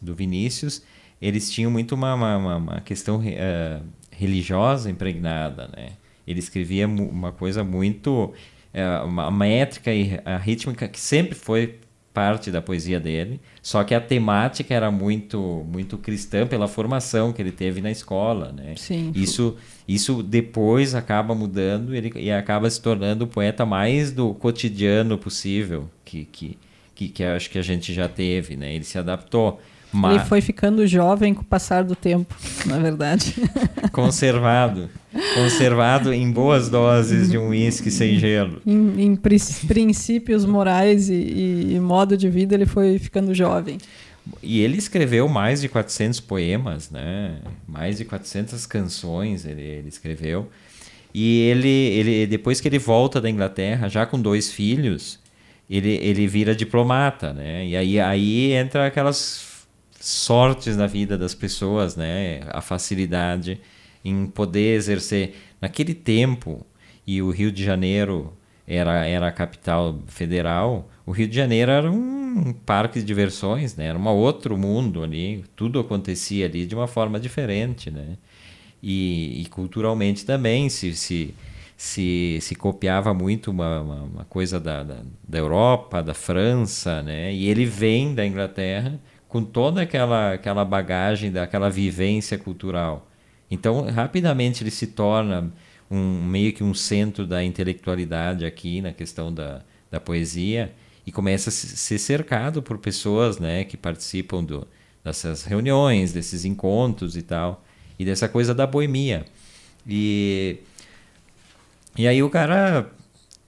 [0.00, 0.82] do, Vinícius,
[1.20, 5.92] eles tinham muito uma, uma, uma questão uh, religiosa impregnada, né?
[6.26, 8.32] Ele escrevia uma coisa muito...
[8.72, 11.80] Uh, uma métrica e a rítmica que sempre foi
[12.12, 17.40] parte da poesia dele, só que a temática era muito muito cristã pela formação que
[17.40, 18.74] ele teve na escola, né?
[18.76, 19.12] Sim.
[19.14, 25.16] Isso isso depois acaba mudando ele, e acaba se tornando o poeta mais do cotidiano
[25.16, 26.58] possível que que,
[26.94, 28.74] que, que acho que a gente já teve, né?
[28.74, 29.60] Ele se adaptou.
[29.92, 30.16] Mas...
[30.16, 32.34] Ele foi ficando jovem com o passar do tempo,
[32.66, 33.34] na verdade.
[33.92, 34.88] Conservado.
[35.34, 38.62] Conservado em boas doses de um uísque sem gelo.
[38.64, 43.78] Em, em princípios morais e, e, e, modo de vida, ele foi ficando jovem.
[44.40, 47.38] E ele escreveu mais de 400 poemas, né?
[47.66, 50.48] mais de 400 canções ele, ele escreveu.
[51.12, 55.18] E ele, ele, depois que ele volta da Inglaterra, já com dois filhos,
[55.68, 57.66] ele, ele vira diplomata, né?
[57.66, 59.49] E aí, aí entra aquelas
[60.00, 62.40] sortes na vida das pessoas, né?
[62.48, 63.60] A facilidade
[64.02, 65.36] em poder exercer.
[65.60, 66.66] Naquele tempo,
[67.06, 68.32] e o Rio de Janeiro
[68.66, 73.86] era, era a capital federal, o Rio de Janeiro era um parque de diversões, né?
[73.86, 78.16] Era um outro mundo ali, tudo acontecia ali de uma forma diferente, né?
[78.82, 81.34] E, e culturalmente também se, se,
[81.76, 87.34] se, se copiava muito uma, uma, uma coisa da, da, da Europa, da França, né?
[87.34, 88.98] E ele vem da Inglaterra
[89.30, 93.08] com toda aquela, aquela bagagem, daquela vivência cultural.
[93.48, 95.52] Então, rapidamente ele se torna
[95.88, 100.72] um, meio que um centro da intelectualidade aqui na questão da, da poesia
[101.06, 104.66] e começa a ser cercado por pessoas né, que participam do,
[105.04, 107.64] dessas reuniões, desses encontros e tal,
[108.00, 109.24] e dessa coisa da boemia.
[109.86, 110.58] E,
[111.96, 112.90] e aí o cara,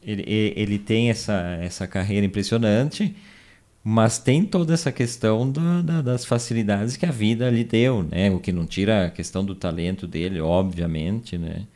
[0.01, 0.23] ele,
[0.57, 3.17] ele tem essa, essa carreira impressionante,
[3.85, 8.31] mas tem toda essa questão do, da, das facilidades que a vida lhe deu, né?
[8.31, 11.67] O que não tira a questão do talento dele, obviamente, né?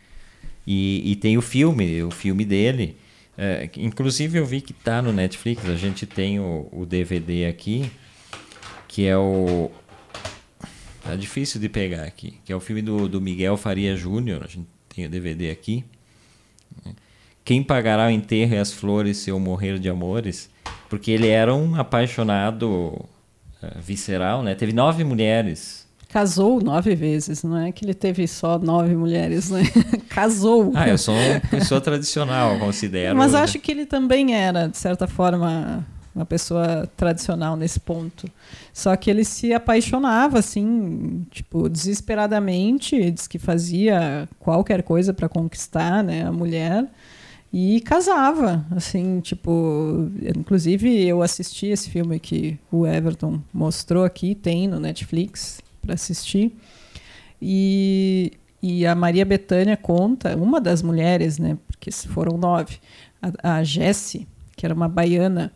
[0.64, 2.96] E, e tem o filme, o filme dele.
[3.36, 7.90] É, inclusive eu vi que tá no Netflix, a gente tem o, o DVD aqui,
[8.86, 9.70] que é o...
[11.02, 14.48] Tá difícil de pegar aqui, que é o filme do, do Miguel Faria Júnior, a
[14.48, 15.84] gente tem o DVD aqui.
[17.44, 20.50] Quem pagará o enterro e as flores se eu morrer de amores?
[20.88, 22.68] Porque ele era um apaixonado
[23.62, 24.54] uh, visceral, né?
[24.54, 25.86] Teve nove mulheres.
[26.08, 29.62] Casou nove vezes, não é que ele teve só nove mulheres, né?
[30.08, 30.72] Casou.
[30.74, 33.16] Ah, eu sou uma pessoa tradicional, considero.
[33.16, 38.30] Mas acho que ele também era, de certa forma, uma pessoa tradicional nesse ponto.
[38.72, 46.02] Só que ele se apaixonava, assim, tipo, desesperadamente, diz que fazia qualquer coisa para conquistar
[46.02, 46.86] né, a mulher
[47.58, 54.68] e casava, assim, tipo, inclusive eu assisti esse filme que o Everton mostrou aqui, tem
[54.68, 56.54] no Netflix para assistir.
[57.40, 62.76] E, e a Maria Bethânia conta, uma das mulheres, né, porque foram nove,
[63.22, 65.50] a, a que era uma baiana,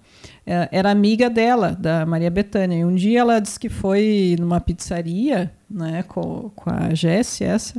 [0.47, 2.79] é, era amiga dela, da Maria Bethânia.
[2.79, 7.79] E um dia ela disse que foi numa pizzaria né, com, com a Jessie, essa,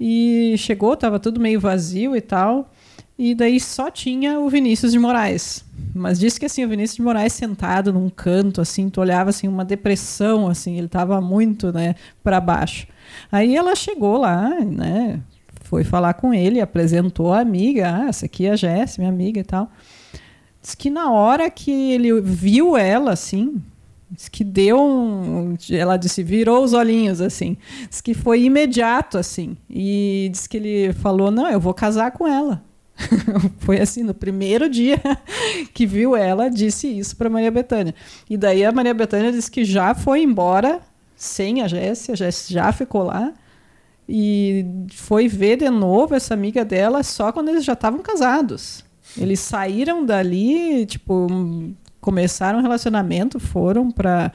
[0.00, 2.72] e chegou, estava tudo meio vazio e tal.
[3.22, 5.62] E daí só tinha o Vinícius de Moraes.
[5.94, 9.46] Mas disse que assim, o Vinícius de Moraes sentado num canto, assim, tu olhava assim,
[9.46, 12.86] uma depressão, assim, ele estava muito, né, para baixo.
[13.30, 15.20] Aí ela chegou lá, né,
[15.60, 19.38] foi falar com ele, apresentou a amiga, ah, essa aqui é a Jéssica, minha amiga
[19.38, 19.70] e tal.
[20.62, 23.60] Diz que na hora que ele viu ela, assim,
[24.10, 25.56] diz que deu um.
[25.70, 27.58] Ela disse, virou os olhinhos, assim.
[27.86, 29.58] Diz que foi imediato, assim.
[29.68, 32.62] E diz que ele falou: não, eu vou casar com ela.
[33.58, 35.00] foi assim, no primeiro dia
[35.72, 37.94] que viu ela, disse isso para Maria Bethânia.
[38.28, 40.80] E daí a Maria Bethânia disse que já foi embora
[41.16, 43.32] sem a Jéssica, a Jéssica já ficou lá.
[44.08, 48.84] E foi ver de novo essa amiga dela só quando eles já estavam casados.
[49.16, 51.28] Eles saíram dali, tipo,
[52.00, 54.32] começaram um relacionamento, foram para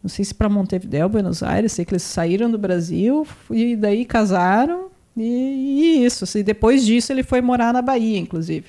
[0.00, 4.04] não sei se para Montevideo, Buenos Aires, sei que eles saíram do Brasil e daí
[4.04, 6.38] casaram e, e isso.
[6.38, 8.66] E depois disso ele foi morar na Bahia, inclusive.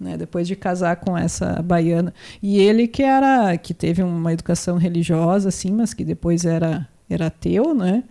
[0.00, 4.76] Né, depois de casar com essa baiana e ele que era que teve uma educação
[4.76, 8.04] religiosa assim mas que depois era era ateu né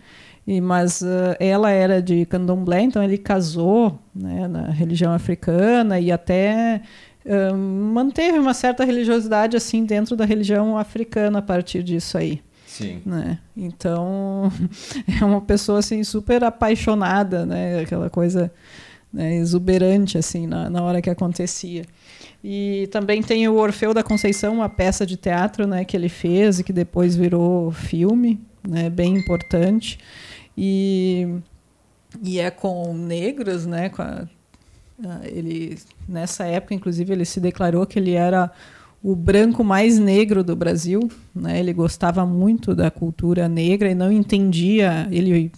[0.48, 6.10] e, mas uh, ela era de candomblé, então ele casou né, na religião africana e
[6.10, 6.80] até
[7.26, 12.40] uh, manteve uma certa religiosidade assim dentro da religião africana a partir disso aí.
[12.78, 13.02] Sim.
[13.04, 13.38] Né?
[13.56, 14.50] Então
[15.20, 17.80] é uma pessoa assim super apaixonada, né?
[17.80, 18.50] Aquela coisa
[19.12, 21.84] né, exuberante assim na, na hora que acontecia.
[22.42, 26.60] E também tem o Orfeu da Conceição, uma peça de teatro, né, que ele fez
[26.60, 29.98] e que depois virou filme, né, bem importante.
[30.56, 31.26] E,
[32.22, 33.88] e é com negros, né?
[33.88, 34.28] Com a,
[35.24, 38.50] ele nessa época, inclusive, ele se declarou que ele era
[39.02, 41.58] o branco mais negro do Brasil, né?
[41.58, 45.06] Ele gostava muito da cultura negra e não entendia.
[45.10, 45.52] Ele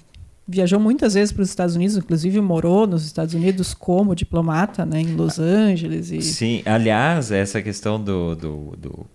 [0.46, 5.00] viajou muitas vezes para os Estados Unidos, inclusive morou nos Estados Unidos como diplomata, né?
[5.00, 6.11] Em Los Angeles.
[6.11, 6.20] E...
[6.20, 9.07] Sim, aliás, essa questão do, do, do,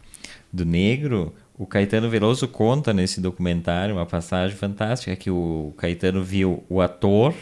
[0.51, 6.63] do negro o Caetano Veloso conta nesse documentário uma passagem fantástica que o Caetano viu
[6.69, 7.33] o ator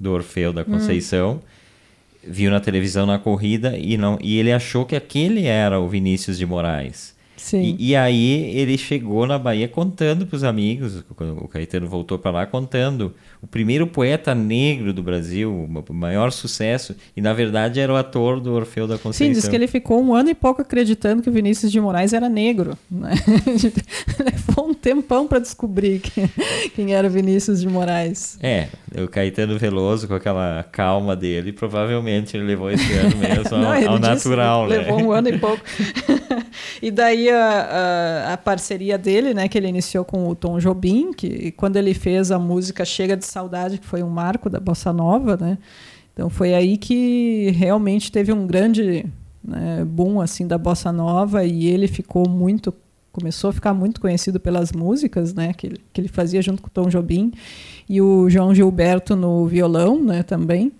[0.00, 1.40] do Orfeu da Conceição, hum.
[2.26, 6.38] Viu na televisão na corrida e não e ele achou que aquele era o Vinícius
[6.38, 7.14] de Moraes.
[7.42, 7.76] Sim.
[7.76, 12.30] E, e aí ele chegou na Bahia contando para os amigos, o Caetano voltou para
[12.30, 17.92] lá contando o primeiro poeta negro do Brasil, o maior sucesso, e na verdade era
[17.92, 19.34] o ator do Orfeu da Conceição.
[19.34, 22.12] Sim, diz que ele ficou um ano e pouco acreditando que o Vinícius de Moraes
[22.12, 22.78] era negro.
[22.88, 23.12] Né?
[24.24, 26.30] Levou um tempão para descobrir quem,
[26.76, 28.38] quem era o Vinícius de Moraes.
[28.40, 28.68] É,
[29.02, 33.94] o Caetano Veloso, com aquela calma dele, provavelmente ele levou esse ano mesmo Não, ao,
[33.94, 34.68] ao natural.
[34.68, 34.78] Né?
[34.78, 35.62] Levou um ano e pouco.
[36.80, 41.12] e daí a, a, a, parceria dele, né, que ele iniciou com o Tom Jobim,
[41.12, 44.92] que quando ele fez a música Chega de Saudade, que foi um marco da bossa
[44.92, 45.58] nova, né?
[46.12, 49.06] Então foi aí que realmente teve um grande
[49.42, 52.72] né, boom assim da bossa nova e ele ficou muito
[53.12, 56.70] começou a ficar muito conhecido pelas músicas, né, que, que ele fazia junto com o
[56.70, 57.30] Tom Jobim
[57.86, 60.72] e o João Gilberto no violão, né, também.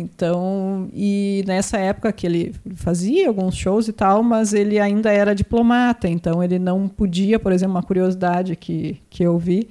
[0.00, 5.34] Então, e nessa época que ele fazia alguns shows e tal, mas ele ainda era
[5.34, 9.68] diplomata, então ele não podia, por exemplo, uma curiosidade que, que eu vi,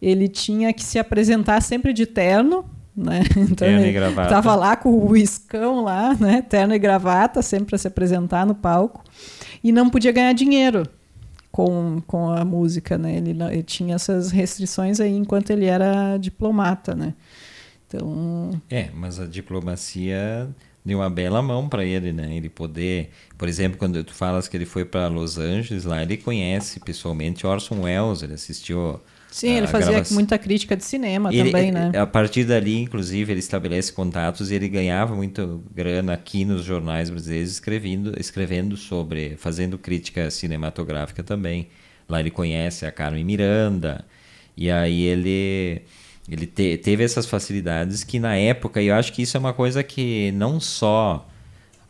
[0.00, 2.64] ele tinha que se apresentar sempre de terno,
[2.96, 3.20] né?
[3.36, 6.40] Então terno ele estava lá com o iscão lá, né?
[6.40, 9.04] Terno e gravata, sempre para se apresentar no palco.
[9.62, 10.84] E não podia ganhar dinheiro
[11.52, 13.16] com, com a música, né?
[13.16, 17.14] Ele, ele tinha essas restrições aí enquanto ele era diplomata, né?
[17.86, 18.60] Então...
[18.70, 20.48] É, mas a diplomacia
[20.84, 22.36] deu uma bela mão para ele, né?
[22.36, 26.16] Ele poder, por exemplo, quando tu falas que ele foi para Los Angeles, lá ele
[26.16, 30.14] conhece pessoalmente Orson Welles, ele assistiu Sim, ele fazia gravação.
[30.14, 31.90] muita crítica de cinema ele, também, né?
[31.94, 37.10] A partir dali, inclusive, ele estabelece contatos e ele ganhava muito grana aqui nos jornais
[37.10, 41.68] brasileiros escrevendo, escrevendo sobre, fazendo crítica cinematográfica também.
[42.08, 44.04] Lá ele conhece a Carmen Miranda
[44.56, 45.82] e aí ele
[46.28, 49.52] ele te, teve essas facilidades que na época, e eu acho que isso é uma
[49.52, 51.28] coisa que não só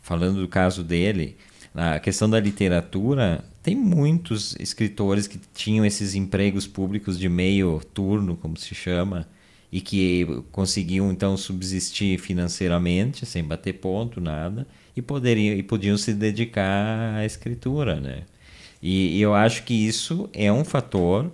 [0.01, 1.35] falando do caso dele,
[1.75, 8.37] a questão da literatura, tem muitos escritores que tinham esses empregos públicos de meio turno,
[8.37, 9.27] como se chama,
[9.69, 16.13] e que conseguiam então subsistir financeiramente, sem bater ponto, nada, e, poderiam, e podiam se
[16.13, 18.23] dedicar à escritura, né?
[18.81, 21.29] E, e eu acho que isso é um fator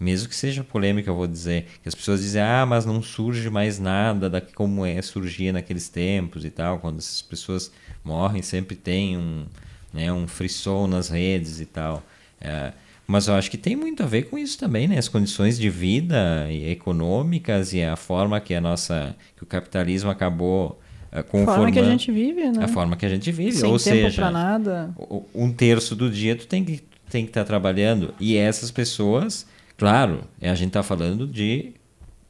[0.00, 3.50] mesmo que seja polêmica, eu vou dizer, que as pessoas dizem, ah, mas não surge
[3.50, 7.70] mais nada da como é surgia naqueles tempos e tal, quando essas pessoas
[8.02, 9.44] morrem sempre tem um,
[9.92, 12.02] né, um frisson nas redes e tal.
[12.40, 12.72] É,
[13.06, 14.96] mas eu acho que tem muito a ver com isso também, né?
[14.96, 20.80] As condições de vida econômicas e a forma que a nossa, que o capitalismo acabou
[21.28, 21.50] conformando.
[21.50, 22.64] A forma que a gente vive, né?
[22.64, 24.94] A forma que a gente vive, Sem ou seja, nada.
[25.34, 29.44] um terço do dia tu tem que tem que estar tá trabalhando e essas pessoas
[29.80, 31.72] Claro, a gente está falando de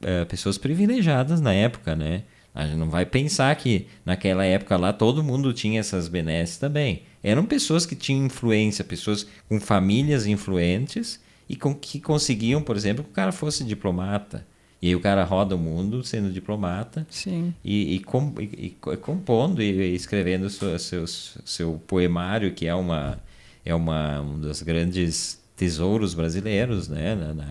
[0.01, 2.23] é, pessoas privilegiadas na época, né?
[2.55, 7.03] A gente não vai pensar que naquela época lá todo mundo tinha essas benesses também.
[7.21, 13.03] Eram pessoas que tinham influência, pessoas com famílias influentes e com, que conseguiam, por exemplo,
[13.03, 14.47] que o cara fosse diplomata.
[14.81, 17.53] E aí o cara roda o mundo sendo diplomata Sim.
[17.65, 23.21] E, e, com, e, e compondo e escrevendo seu, seu, seu poemário, que é uma,
[23.65, 27.45] é uma, um dos grandes tesouros brasileiros né, na, na,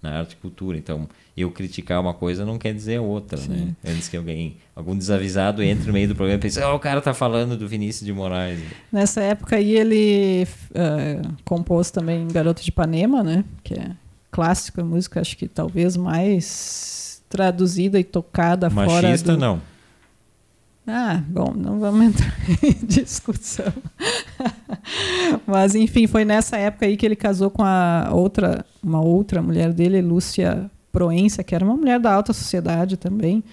[0.00, 0.78] na, arte e cultura.
[0.78, 3.74] Então, eu criticar uma coisa não quer dizer outra, né?
[3.84, 7.02] Antes que alguém, algum desavisado entre no meio do programa e pense, oh, o cara
[7.02, 8.58] tá falando do Vinícius de Moraes.
[8.90, 13.44] Nessa época aí ele uh, compôs também Garoto de Ipanema, né?
[13.62, 13.90] Que é
[14.30, 19.38] clássica, música acho que talvez mais traduzida e tocada Machista, fora Machista do...
[19.38, 19.71] não.
[20.86, 23.72] Ah, bom, não vamos entrar em discussão.
[25.46, 29.72] Mas enfim, foi nessa época aí que ele casou com a outra, uma outra mulher
[29.72, 33.44] dele, Lúcia Proença, que era uma mulher da alta sociedade também,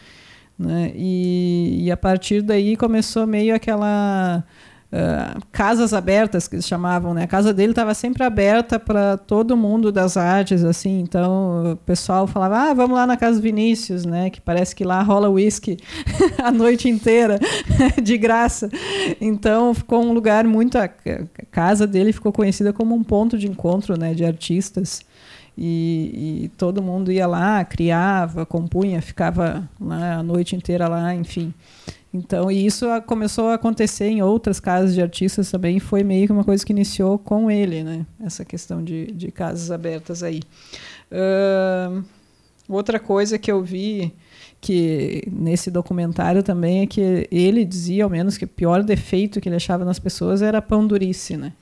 [0.58, 0.92] né?
[0.96, 4.44] E, e a partir daí começou meio aquela
[4.92, 7.24] Uh, casas abertas que eles chamavam, né?
[7.24, 11.00] A casa dele estava sempre aberta para todo mundo das artes, assim.
[11.00, 14.32] Então o pessoal falava, ah, vamos lá na casa do Vinícius, né?
[14.32, 15.78] Que parece que lá rola uísque
[16.44, 17.40] a noite inteira
[18.02, 18.68] de graça.
[19.22, 20.90] Então ficou um lugar muito a
[21.52, 24.16] casa dele ficou conhecida como um ponto de encontro, né?
[24.16, 25.02] De artistas.
[25.62, 31.54] E, e todo mundo ia lá, criava, compunha, ficava lá a noite inteira lá, enfim.
[32.14, 36.34] Então, e isso começou a acontecer em outras casas de artistas também, foi meio que
[36.34, 38.06] uma coisa que iniciou com ele, né?
[38.24, 40.42] Essa questão de, de casas abertas aí.
[41.12, 42.04] Uh,
[42.68, 44.12] outra coisa que eu vi
[44.62, 49.48] que nesse documentário também é que ele dizia, ao menos, que o pior defeito que
[49.48, 51.54] ele achava nas pessoas era a pandurice, né?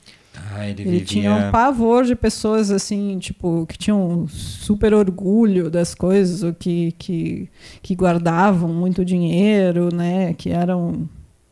[0.54, 1.06] Ah, ele, ele vivia...
[1.06, 6.94] tinha um pavor de pessoas assim, tipo, que tinham super orgulho das coisas, ou que,
[6.98, 7.50] que,
[7.82, 10.34] que guardavam muito dinheiro, né?
[10.34, 11.08] Que eram,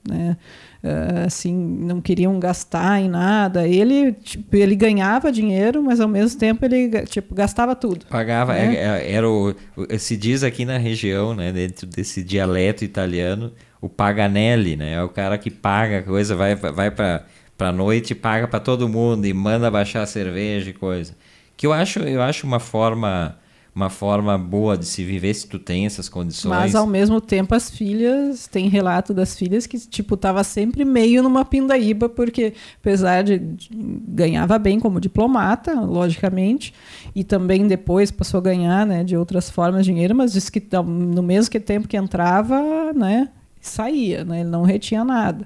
[0.07, 0.37] né?
[0.83, 3.67] Uh, assim, não queriam gastar em nada.
[3.67, 8.05] Ele, tipo, ele ganhava dinheiro, mas ao mesmo tempo ele, tipo, gastava tudo.
[8.05, 8.75] Pagava, né?
[8.75, 9.55] É, era o,
[9.97, 14.93] se diz aqui na região, né, dentro desse dialeto italiano, o paganelli, né?
[14.93, 17.25] É o cara que paga a coisa, vai, vai para
[17.57, 21.13] pra noite paga para todo mundo e manda baixar a cerveja e coisa.
[21.57, 23.37] Que eu acho, eu acho uma forma
[23.75, 26.49] uma forma boa de se viver se tu tem essas condições.
[26.49, 31.21] Mas ao mesmo tempo as filhas, tem relato das filhas que tipo tava sempre meio
[31.21, 33.69] numa pindaíba porque apesar de, de
[34.07, 36.73] ganhava bem como diplomata, logicamente,
[37.13, 41.21] e também depois passou a ganhar, né, de outras formas dinheiro, mas disse que no
[41.21, 43.27] mesmo que tempo que entrava, né,
[43.59, 45.45] saía, né, ele não retinha nada.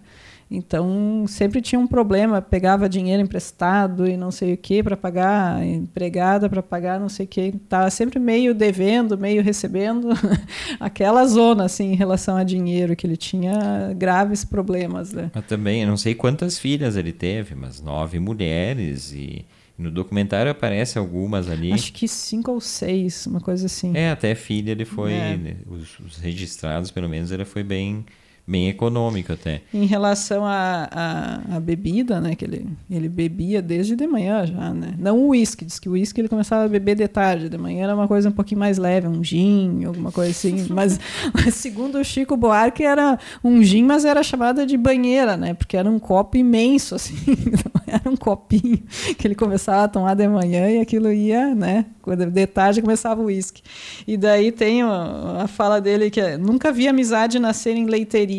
[0.52, 5.64] Então, sempre tinha um problema, pegava dinheiro emprestado e não sei o que para pagar
[5.64, 7.42] empregada, para pagar não sei o que.
[7.42, 10.10] Estava sempre meio devendo, meio recebendo.
[10.80, 15.14] Aquela zona, assim, em relação a dinheiro, que ele tinha graves problemas.
[15.14, 15.30] Né?
[15.48, 19.46] Também, eu não sei quantas filhas ele teve, mas nove mulheres e...
[19.78, 21.72] No documentário aparece algumas ali.
[21.72, 23.96] Acho que cinco ou seis, uma coisa assim.
[23.96, 25.14] É, até filha ele foi.
[25.14, 25.40] É.
[25.70, 28.06] Os, os, registrados, pelo menos, ele foi bem
[28.50, 29.62] bem econômico até.
[29.72, 34.96] Em relação à bebida, né, que ele, ele bebia desde de manhã já, né?
[34.98, 37.84] Não o uísque, diz que o uísque ele começava a beber de tarde, de manhã
[37.84, 40.66] era uma coisa um pouquinho mais leve, um gin, alguma coisa assim.
[40.74, 41.00] mas,
[41.32, 45.54] mas segundo o Chico Buarque era um gin, mas era chamada de banheira, né?
[45.54, 47.16] Porque era um copo imenso assim,
[47.86, 48.82] era um copinho
[49.18, 51.86] que ele começava a tomar de manhã e aquilo ia, né?
[52.32, 53.62] De tarde começava o uísque.
[54.08, 58.39] E daí tem a, a fala dele que é, nunca vi amizade nascer em leiteria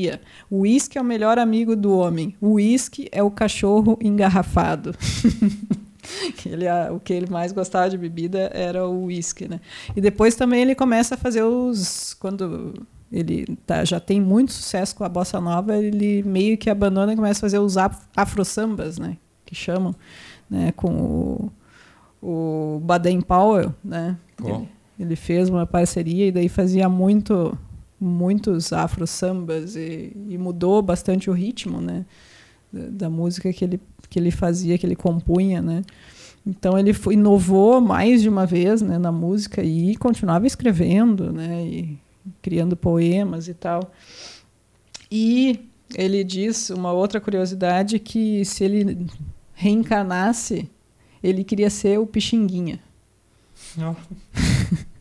[0.51, 2.35] o uísque é o melhor amigo do homem.
[2.41, 4.95] O uísque é o cachorro engarrafado.
[6.47, 9.61] ele, o que ele mais gostava de bebida era o uísque, né?
[9.95, 12.75] E depois também ele começa a fazer os quando
[13.13, 17.17] ele tá, já tem muito sucesso com a bossa nova, ele meio que abandona e
[17.17, 19.95] começa a fazer os afro sambas, né, que chamam,
[20.49, 21.51] né, com
[22.23, 24.17] o, o Baden Powell, né?
[24.43, 27.59] Ele, ele, fez uma parceria e daí fazia muito
[28.01, 32.07] muitos afro sambas e, e mudou bastante o ritmo, né,
[32.73, 35.83] da, da, música que ele que ele fazia, que ele compunha, né?
[36.45, 41.65] Então ele foi, inovou mais de uma vez, né, na música e continuava escrevendo, né,
[41.65, 41.99] e
[42.43, 43.93] criando poemas e tal.
[45.11, 45.61] E
[45.95, 49.07] ele diz uma outra curiosidade que se ele
[49.55, 50.69] reencarnasse,
[51.23, 52.81] ele queria ser o Pixinguinha.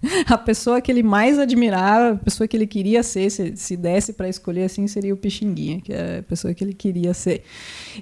[0.27, 4.13] a pessoa que ele mais admirava, a pessoa que ele queria ser, se, se desse
[4.13, 7.43] para escolher assim, seria o Pixinguinha, que é a pessoa que ele queria ser.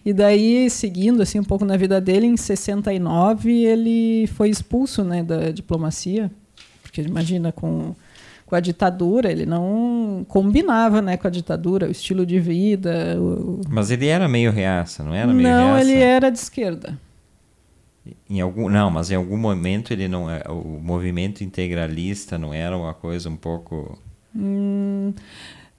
[0.06, 5.24] E daí, seguindo assim um pouco na vida dele, em 69 ele foi expulso, né,
[5.24, 6.32] da diplomacia,
[6.84, 7.96] porque imagina com
[8.48, 13.18] com a ditadura, ele não combinava né, com a ditadura, o estilo de vida.
[13.20, 13.60] O...
[13.68, 15.82] Mas ele era meio reaça, não era meio Não, reaça?
[15.82, 16.98] ele era de esquerda.
[18.30, 22.78] Em algum, não, mas em algum momento ele não é, o movimento integralista não era
[22.78, 23.98] uma coisa um pouco
[24.36, 25.14] hum,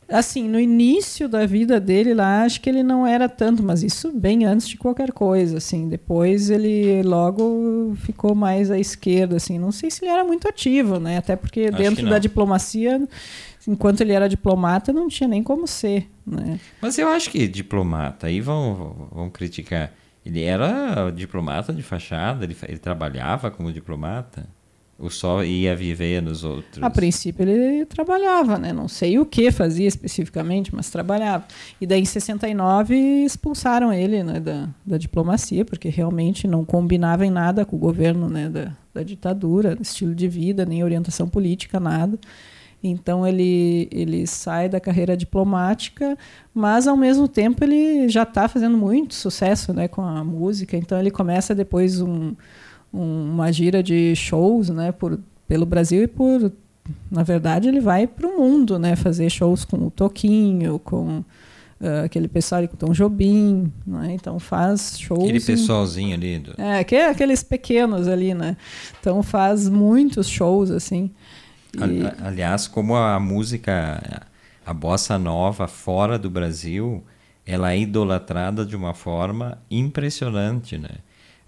[0.09, 4.11] assim, no início da vida dele lá, acho que ele não era tanto, mas isso
[4.11, 5.89] bem antes de qualquer coisa, assim.
[5.89, 9.59] Depois ele logo ficou mais à esquerda, assim.
[9.59, 11.19] Não sei se ele era muito ativo, né?
[11.19, 13.07] Até porque acho dentro da diplomacia,
[13.67, 16.59] enquanto ele era diplomata, não tinha nem como ser, né?
[16.81, 19.93] Mas eu acho que diplomata, aí vão, vão criticar.
[20.29, 24.47] Ele era diplomata de fachada, ele, ele trabalhava como diplomata.
[24.99, 26.83] Ou só ia viver nos outros?
[26.83, 28.73] A princípio ele trabalhava, né?
[28.73, 31.47] Não sei o que fazia especificamente, mas trabalhava.
[31.81, 37.31] E daí em 69 expulsaram ele né, da, da diplomacia, porque realmente não combinava em
[37.31, 42.19] nada com o governo né, da, da ditadura, estilo de vida, nem orientação política, nada.
[42.83, 46.17] Então ele, ele sai da carreira diplomática,
[46.55, 50.77] mas ao mesmo tempo ele já está fazendo muito sucesso né, com a música.
[50.77, 52.35] Então ele começa depois um
[52.93, 56.53] um, uma gira de shows né, por, pelo Brasil e por.
[57.11, 62.05] Na verdade, ele vai para o mundo né, fazer shows com o Toquinho, com uh,
[62.07, 63.71] aquele pessoal ali com o Tom Jobim.
[63.87, 65.23] Né, então faz shows.
[65.23, 66.39] Aquele pessoalzinho ali.
[66.39, 66.55] Do...
[66.57, 68.57] É, aqueles pequenos ali, né?
[69.01, 71.11] Então faz muitos shows assim.
[71.75, 72.25] E...
[72.25, 74.27] Aliás, como a música,
[74.65, 77.05] a bossa nova fora do Brasil,
[77.47, 80.91] ela é idolatrada de uma forma impressionante, né?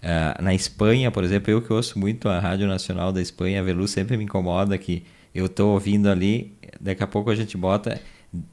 [0.01, 3.63] Uh, na Espanha, por exemplo, eu que ouço muito a Rádio Nacional da Espanha, a
[3.63, 5.03] Velu sempre me incomoda que
[5.33, 8.01] eu estou ouvindo ali, daqui a pouco a gente bota,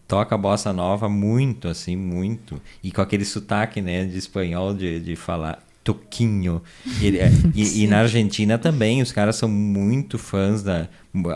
[0.06, 2.60] toca a bossa nova muito, assim, muito.
[2.82, 6.62] E com aquele sotaque, né, de espanhol, de, de falar toquinho.
[7.00, 10.86] E, é, e, e, na Argentina também, os caras são muito fãs da.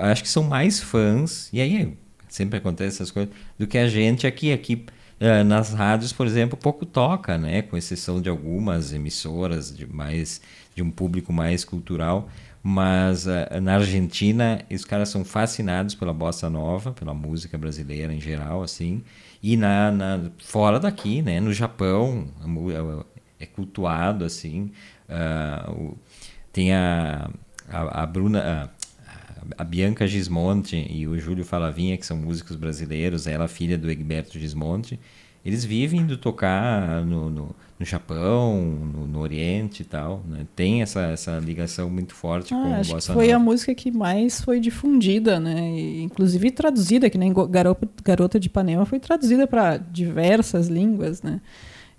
[0.03, 1.97] Acho que são mais fãs, e aí
[2.29, 4.53] sempre acontece essas coisas, do que a gente aqui.
[4.53, 4.85] Aqui
[5.21, 7.63] Uh, nas rádios, por exemplo, pouco toca, né?
[7.63, 10.41] Com exceção de algumas emissoras de mais
[10.75, 12.29] de um público mais cultural,
[12.61, 18.21] mas uh, na Argentina os caras são fascinados pela bossa nova, pela música brasileira em
[18.21, 19.05] geral, assim,
[19.41, 21.39] e na, na fora daqui, né?
[21.39, 22.27] No Japão
[23.43, 24.71] é cultuado assim,
[25.09, 25.99] uh, o,
[26.53, 27.31] tem a,
[27.69, 28.71] a, a Bruna
[29.59, 34.39] a Bianca Gismonte e o Júlio Falavinha, que são músicos brasileiros, ela filha do Egberto
[34.39, 34.99] Gismonte,
[35.45, 40.23] eles vivem do tocar no, no, no Japão, no, no, Oriente e tal.
[40.29, 40.47] Né?
[40.55, 43.37] Tem essa, essa ligação muito forte ah, com acho o Bossa que Foi Nova.
[43.37, 45.69] a música que mais foi difundida, né?
[45.73, 51.41] E, inclusive traduzida, que nem Garota, Garota de Ipanema foi traduzida para diversas línguas, né?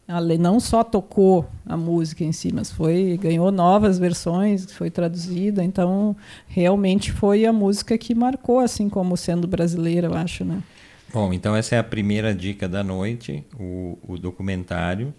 [0.07, 5.63] Ela não só tocou a música em si, mas foi ganhou novas versões, foi traduzida.
[5.63, 6.15] Então,
[6.47, 10.61] realmente foi a música que marcou, assim como sendo brasileira, eu acho, né?
[11.13, 15.13] Bom, então essa é a primeira dica da noite, o, o documentário.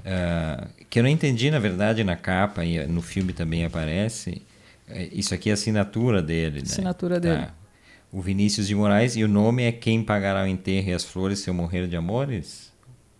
[0.00, 4.42] Uh, que eu não entendi, na verdade, na capa e no filme também aparece.
[4.88, 6.64] É, isso aqui é a assinatura dele, né?
[6.64, 7.46] Assinatura dele.
[7.46, 7.54] Tá.
[8.10, 11.40] O Vinícius de Moraes, e o nome é Quem Pagará o Enterro e as Flores
[11.40, 12.67] Se Eu Morrer de Amores?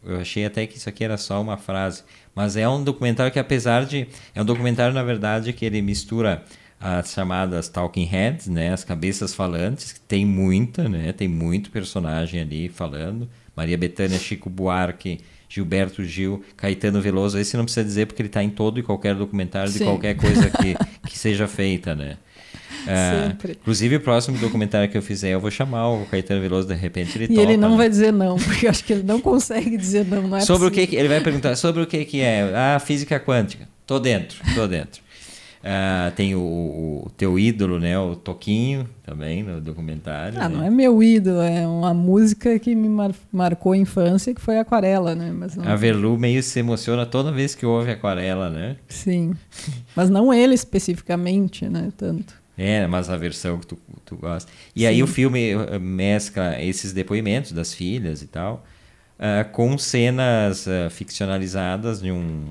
[0.09, 2.03] Eu achei até que isso aqui era só uma frase.
[2.35, 4.09] Mas é um documentário que, apesar de.
[4.35, 6.45] É um documentário, na verdade, que ele mistura
[6.81, 12.41] as chamadas talking heads, né, as cabeças falantes, que tem muita, né, tem muito personagem
[12.41, 13.29] ali falando.
[13.57, 18.43] Maria Bethânia, Chico Buarque, Gilberto Gil, Caetano Veloso, esse não precisa dizer porque ele está
[18.45, 19.79] em todo e qualquer documentário Sim.
[19.79, 20.77] de qualquer coisa que,
[21.09, 22.19] que seja feita, né?
[22.87, 26.75] É, inclusive, o próximo documentário que eu fizer, eu vou chamar o Caetano Veloso, de
[26.75, 27.77] repente ele E topa, ele não né?
[27.77, 30.23] vai dizer não, porque eu acho que ele não consegue dizer não.
[30.29, 30.85] não é sobre possível.
[30.85, 32.53] o que, ele vai perguntar sobre o que, que é?
[32.55, 33.69] Ah, física quântica.
[33.87, 35.03] Tô dentro, tô dentro.
[35.65, 37.99] Ah, tem o, o teu ídolo, né?
[37.99, 40.39] O Toquinho, também, no documentário.
[40.41, 40.57] Ah, né?
[40.57, 44.57] não é meu ídolo, é uma música que me mar- marcou a infância, que foi
[44.59, 45.33] Aquarela, né?
[45.37, 48.77] Mas não, A Verlu meio se emociona toda vez que ouve aquarela, né?
[48.89, 49.35] Sim.
[49.97, 51.89] Mas não ele especificamente, né?
[51.97, 52.38] Tanto.
[52.59, 54.51] É, mas a versão que tu, tu gosta.
[54.75, 55.03] E aí Sim.
[55.03, 58.67] o filme eh, mescla esses depoimentos das filhas e tal,
[59.19, 62.49] ah, com cenas ah, ficcionalizadas de um.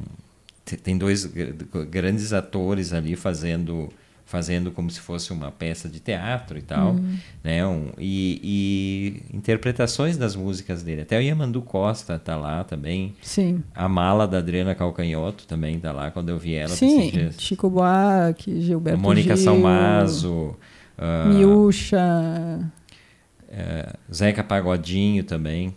[0.66, 1.51] te- Tem dois gr-
[1.89, 3.89] grandes atores ali fazendo
[4.28, 7.17] fazendo como se fosse uma peça de teatro e tal, Uhum.
[7.43, 7.65] né?
[7.65, 11.01] Um, e, e interpretações das músicas dele.
[11.03, 13.15] Até o Yamandu Costa tá lá também.
[13.21, 13.63] Sim.
[13.73, 16.67] A mala da Adriana Calcanhoto também tá lá quando eu vi ela.
[16.75, 17.32] Sim.
[17.39, 20.55] Chico Buarque, Gilberto Mônica Gil, Salmazo.
[20.97, 22.69] ah, Miúcha.
[23.49, 25.73] é, Zeca Pagodinho também.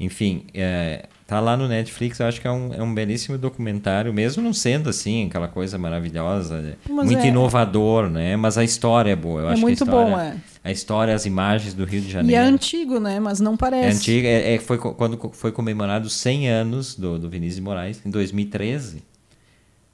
[0.00, 4.12] Enfim, é, tá lá no Netflix, eu acho que é um, é um belíssimo documentário,
[4.12, 6.74] mesmo não sendo assim, aquela coisa maravilhosa, né?
[6.88, 8.36] Mas muito é- inovador, né?
[8.36, 9.40] Mas a história é boa.
[9.42, 10.36] Eu É acho muito que a história, bom, é.
[10.62, 12.42] A história, as imagens do Rio de E Janeiro.
[12.42, 13.18] é antigo, né?
[13.20, 13.96] Mas não É parece.
[13.98, 18.10] antiga, é, é- foi quando foi comemorado 100 anos do, do Vinícius de Moraes, em
[18.10, 19.02] 2013.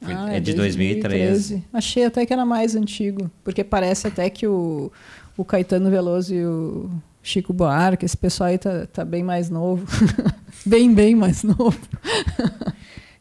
[0.03, 1.63] Foi- Ah, é de 2013.
[1.73, 4.91] Achei até que era mais antigo, porque parece até que o,
[5.37, 6.91] o Caetano Veloso e o
[7.23, 9.87] Chico Buarque, esse pessoal aí tá, tá bem mais novo.
[10.65, 11.79] bem, bem mais novo.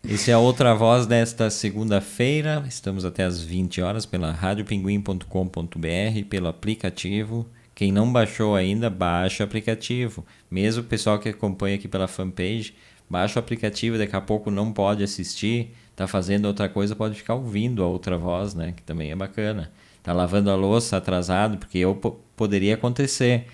[0.02, 2.64] Esse é a outra voz desta segunda-feira.
[2.68, 7.46] Estamos até às 20 horas pela radiopinguim.com.br, pelo aplicativo.
[7.76, 10.26] Quem não baixou ainda, baixa o aplicativo.
[10.50, 12.74] Mesmo o pessoal que acompanha aqui pela fanpage,
[13.10, 17.36] baixa o aplicativo, daqui a pouco não pode assistir, tá fazendo outra coisa, pode ficar
[17.36, 18.74] ouvindo a outra voz, né?
[18.76, 19.72] Que também é bacana.
[20.02, 23.48] Tá lavando a louça atrasado, porque eu po- poderia acontecer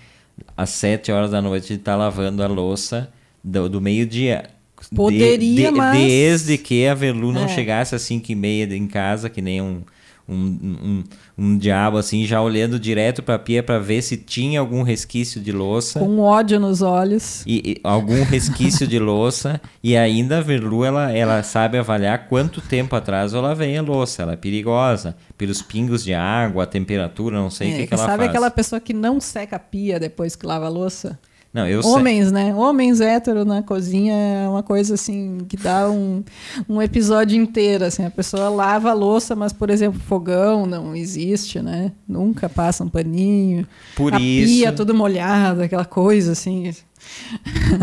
[0.56, 3.10] às 7 horas da noite de estar lavando a louça
[3.42, 4.50] do, do meio-dia.
[4.90, 7.48] De- Poderia, de- mas- Desde que a Verlu não É.
[7.48, 9.82] chegasse às 5 e meia em casa, que nem um,
[10.28, 11.04] um, um,
[11.38, 15.52] um diabo, assim, já olhando direto pra pia pra ver se tinha algum resquício de
[15.52, 16.00] louça.
[16.00, 17.44] Com ódio nos olhos.
[17.46, 19.60] E, e algum resquício de louça.
[19.82, 24.22] E ainda a Verlu, ela, ela sabe avaliar quanto tempo atrás eu lavei a louça.
[24.22, 25.16] Ela é perigosa.
[25.38, 28.30] Pelos pingos de água, a temperatura, não sei o É, que, que ela sabe faz.
[28.30, 31.18] aquela pessoa que não seca a pia depois que lava a louça?
[31.52, 31.90] Não, eu sei.
[31.92, 32.54] Homens, né?
[32.54, 36.22] Homens hétero na cozinha é uma coisa assim que dá um,
[36.68, 37.84] um episódio inteiro.
[37.86, 41.92] Assim, a pessoa lava a louça, mas, por exemplo, fogão não existe, né?
[42.06, 43.66] Nunca passa um paninho.
[43.96, 46.74] Por a isso- pia toda molhada, aquela coisa assim.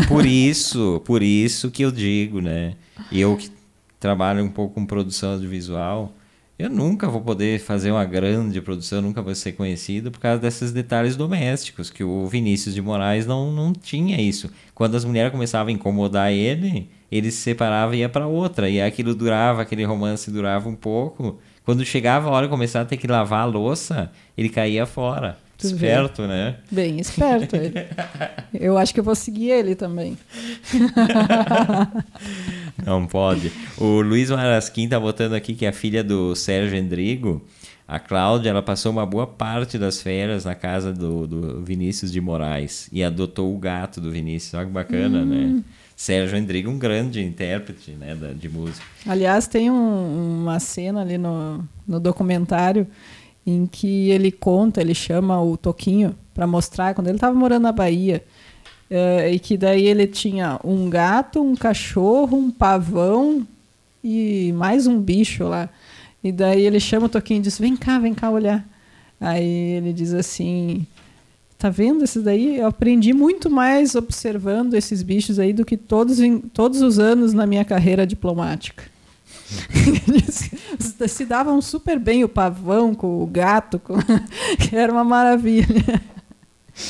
[0.08, 2.74] Por isso, por isso que eu digo, né?
[3.10, 3.50] Eu que
[3.98, 6.12] trabalho um pouco com produção audiovisual,
[6.58, 10.70] eu nunca vou poder fazer uma grande produção, nunca vou ser conhecido por causa desses
[10.70, 14.50] detalhes domésticos, que o Vinícius de Moraes não, não tinha isso.
[14.74, 18.70] Quando as mulheres começavam a incomodar ele, ele se separava e ia para outra.
[18.70, 21.38] E aquilo durava, aquele romance durava um pouco.
[21.64, 25.43] Quando chegava a hora de começar a ter que lavar a louça, ele caía fora.
[25.58, 25.86] Tu vê.
[25.86, 26.56] Esperto, né?
[26.70, 27.74] Bem esperto ele.
[28.52, 30.16] Eu acho que eu vou seguir ele também.
[32.84, 33.52] Não pode.
[33.78, 37.42] O Luiz Marasquim tá botando aqui que a filha do Sérgio Endrigo,
[37.86, 42.20] a Cláudia, ela passou uma boa parte das férias na casa do, do Vinícius de
[42.20, 44.54] Moraes e adotou o gato do Vinícius.
[44.54, 45.62] Olha que bacana, né?
[45.96, 48.84] Sérgio Endrigo, um grande intérprete né, de música.
[49.06, 52.86] Aliás, tem um- uma cena ali no, no documentário
[53.46, 57.72] em que ele conta, ele chama o Toquinho para mostrar quando ele estava morando na
[57.72, 58.24] Bahia.
[58.90, 63.46] eh, e que daí ele tinha um gato, um cachorro, um pavão
[64.02, 65.68] e mais um bicho lá.
[66.22, 68.66] E daí ele chama o Toquinho e diz: Vem cá, vem cá olhar.
[69.20, 70.86] Aí ele diz assim:
[71.58, 72.58] Tá vendo esses daí?
[72.58, 76.18] Eu aprendi muito mais observando esses bichos aí do que todos,
[76.52, 78.84] todos os anos na minha carreira diplomática.
[80.08, 80.50] Eles
[81.12, 83.94] se davam super bem o pavão com o gato, com...
[84.58, 86.02] que era uma maravilha.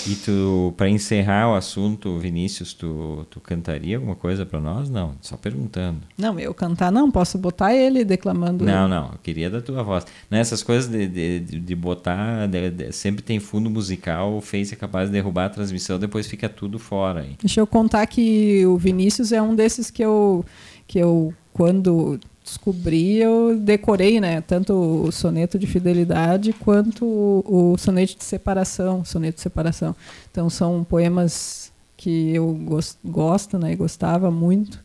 [0.08, 4.88] E tu, para encerrar o assunto, Vinícius, tu, tu cantaria alguma coisa para nós?
[4.88, 6.00] Não, só perguntando.
[6.16, 8.64] Não, eu cantar não, posso botar ele declamando.
[8.64, 10.06] Não, não, eu queria da tua voz.
[10.30, 14.72] Nessas coisas de, de, de- de botar, de- de- sempre tem fundo musical, o Face
[14.72, 17.22] é capaz de derrubar a transmissão, depois fica tudo fora.
[17.22, 17.36] Hein?
[17.42, 20.46] Deixa eu contar que o Vinícius é um desses que eu,
[20.86, 24.40] que eu quando descobri, eu decorei, né?
[24.42, 29.96] Tanto o soneto de fidelidade quanto o, soneto de separação, soneto de separação.
[30.30, 33.74] Então são poemas que eu gos- gosto, né?
[33.74, 34.78] Gostava muito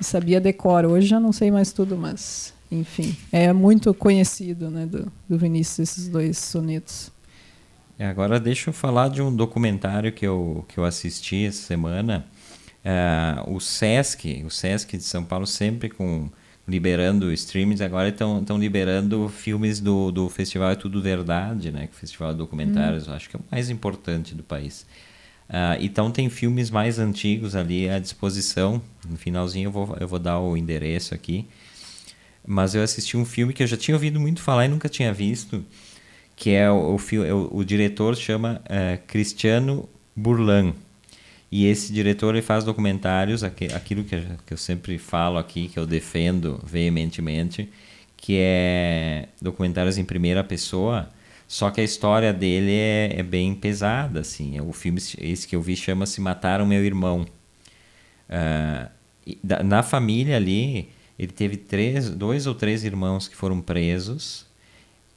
[0.00, 0.84] e sabia decor.
[0.84, 4.84] Hoje já não sei mais tudo, mas enfim, é muito conhecido, né?
[4.84, 7.12] Do, do Vinícius esses dois sonetos.
[7.98, 12.26] E Agora deixa eu falar de um documentário que eu, que eu assisti essa semana.
[12.84, 16.28] É, o Sesc, o Sesc de São Paulo, sempre com,
[16.68, 21.86] liberando streams, agora estão liberando filmes do, do festival É Tudo Verdade, né?
[21.86, 24.84] Que é o festival de documentários, acho que é o mais importante do país.
[25.48, 28.82] Uh, então tem filmes mais antigos ali à disposição.
[29.08, 31.46] No finalzinho eu vou, eu vou dar o endereço aqui.
[32.44, 35.12] Mas eu assisti um filme que eu já tinha ouvido muito falar e nunca tinha
[35.12, 35.64] visto,
[36.34, 40.74] que é o, o, o, o diretor chama uh, Cristiano Burlan.
[41.50, 44.16] E esse diretor ele faz documentários, aquilo que
[44.50, 47.70] eu sempre falo aqui, que eu defendo veementemente,
[48.16, 51.08] que é documentários em primeira pessoa,
[51.46, 54.60] só que a história dele é, é bem pesada, assim.
[54.60, 57.26] O filme, esse que eu vi, chama-se Mataram Meu Irmão.
[58.28, 58.90] Uh,
[59.64, 60.88] na família ali,
[61.18, 64.44] ele teve três, dois ou três irmãos que foram presos.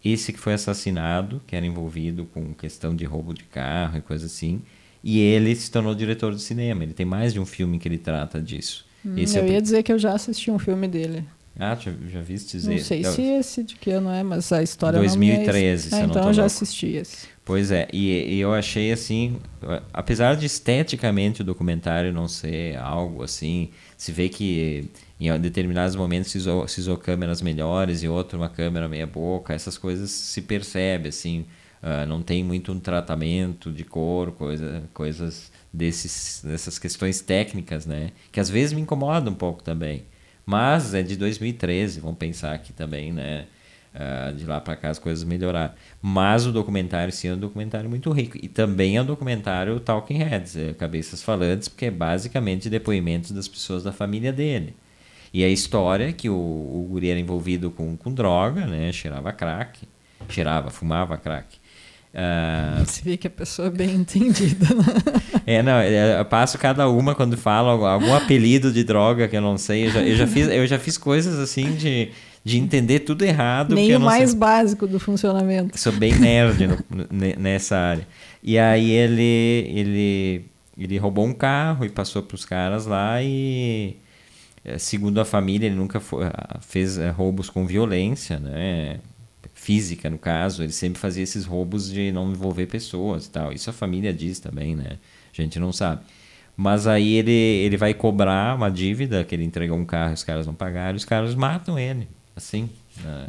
[0.05, 4.27] Esse que foi assassinado, que era envolvido com questão de roubo de carro e coisa
[4.27, 4.61] assim.
[5.03, 6.83] E ele se tornou diretor de cinema.
[6.83, 8.85] Ele tem mais de um filme que ele trata disso.
[9.05, 11.23] Hum, eu é ia dizer que eu já assisti um filme dele.
[11.57, 12.71] Ah, já, já viste dizer?
[12.71, 16.01] Não sei se esse de que ano é, mas a história 2013, não é...
[16.01, 17.27] ah, Então eu já assisti esse.
[17.43, 19.37] Pois é, e, e, eu achei assim,
[19.91, 24.89] apesar de esteticamente o documentário não ser algo assim, se vê que
[25.19, 29.53] em determinados momentos se usou, se usou câmeras melhores e outro uma câmera meia boca,
[29.53, 31.45] essas coisas se percebe assim,
[31.83, 38.11] uh, não tem muito um tratamento de cor, coisa, coisas desses, dessas questões técnicas, né?
[38.31, 40.03] Que às vezes me incomodam um pouco também.
[40.45, 43.45] Mas é de 2013, vamos pensar aqui também, né?
[43.93, 45.73] Uh, de lá para cá as coisas melhoraram.
[46.01, 48.37] Mas o documentário, sim, é um documentário muito rico.
[48.41, 53.47] E também é um documentário Talking Heads, é Cabeças Falantes, porque é basicamente depoimentos das
[53.47, 54.75] pessoas da família dele.
[55.33, 58.91] E a história é que o, o guri era envolvido com, com droga, né?
[58.91, 59.87] Cheirava crack.
[60.27, 61.57] Cheirava, fumava crack.
[62.13, 62.83] Uh...
[62.85, 64.65] Você vê que a pessoa é bem entendida.
[64.73, 65.41] Né?
[65.45, 69.41] é, não, é, eu passo cada uma quando falo algum apelido de droga que eu
[69.41, 69.87] não sei.
[69.87, 72.09] Eu já, eu já, fiz, eu já fiz coisas assim de,
[72.43, 73.75] de entender tudo errado.
[73.75, 74.39] Nem o mais sei.
[74.39, 75.79] básico do funcionamento.
[75.79, 76.77] Sou bem nerd no,
[77.37, 78.07] nessa área.
[78.41, 80.45] E aí ele, ele,
[80.77, 83.97] ele roubou um carro e passou para os caras lá e
[84.63, 86.25] eh, segundo a família ele nunca foi,
[86.61, 88.99] fez eh, roubos com violência, né?
[89.69, 93.53] Física, no caso, ele sempre fazia esses roubos de não envolver pessoas e tal.
[93.53, 94.97] Isso a família diz também, né?
[95.31, 96.01] A gente não sabe.
[96.57, 100.47] Mas aí ele, ele vai cobrar uma dívida que ele entregou um carro, os caras
[100.47, 102.67] não pagaram, os caras matam ele, assim.
[103.03, 103.27] Né?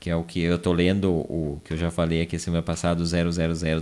[0.00, 3.02] Que é o que eu tô lendo, o que eu já falei aqui semana passada,
[3.02, 3.28] o 000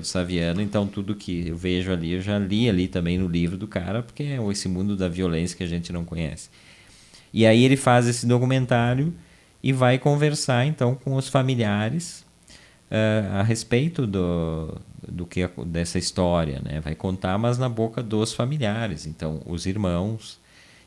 [0.01, 0.61] do Saviano.
[0.61, 4.03] Então tudo que eu vejo ali, eu já li ali também no livro do cara,
[4.03, 6.51] porque é esse mundo da violência que a gente não conhece.
[7.33, 9.15] E aí ele faz esse documentário
[9.65, 12.23] e vai conversar então com os familiares
[12.91, 16.83] uh, a respeito do, do que dessa história, né?
[16.83, 19.07] Vai contar, mas na boca dos familiares.
[19.07, 20.39] Então, os irmãos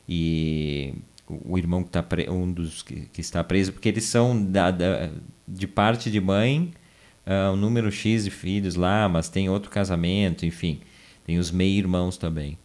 [0.07, 0.93] e
[1.27, 5.09] o irmão que está um dos que, que, está preso, porque eles são da, da
[5.47, 6.71] de parte de mãe
[7.25, 10.81] uh, um número x de filhos lá, mas tem outro casamento, enfim,
[11.25, 12.59] tem os meio-irmãos também.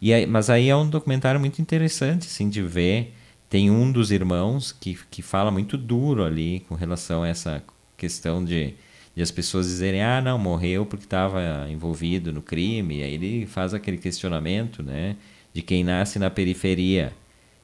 [0.00, 3.12] E aí, mas aí é um documentário muito interessante, assim, de ver
[3.52, 7.62] tem um dos irmãos que, que fala muito duro ali com relação a essa
[7.98, 8.72] questão de,
[9.14, 13.00] de as pessoas dizerem, ah, não, morreu porque estava envolvido no crime.
[13.00, 15.16] E aí ele faz aquele questionamento, né,
[15.52, 17.12] de quem nasce na periferia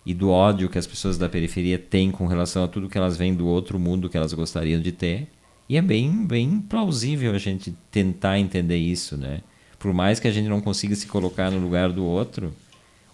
[0.04, 3.16] e do ódio que as pessoas da periferia têm com relação a tudo que elas
[3.16, 5.26] veem do outro mundo que elas gostariam de ter.
[5.70, 9.40] E é bem, bem plausível a gente tentar entender isso, né?
[9.78, 12.52] Por mais que a gente não consiga se colocar no lugar do outro,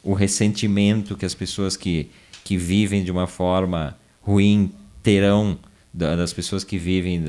[0.03, 2.11] o ressentimento que as pessoas que
[2.45, 4.71] que vivem de uma forma ruim
[5.03, 5.59] terão
[5.93, 7.21] das pessoas que vivem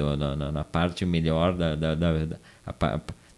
[0.51, 2.27] na, parte melhor da, da, da,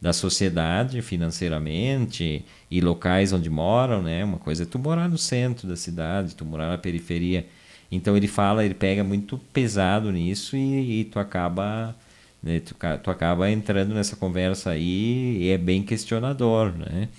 [0.02, 4.24] da, sociedade financeiramente e locais onde moram, né?
[4.24, 7.46] Uma coisa é tu morar no centro da cidade, tu morar na periferia.
[7.92, 11.94] Então ele fala, ele pega muito pesado nisso e, e tu acaba
[12.42, 12.62] né?
[12.62, 17.10] tu, tu, acaba entrando nessa conversa aí e é bem questionador, né?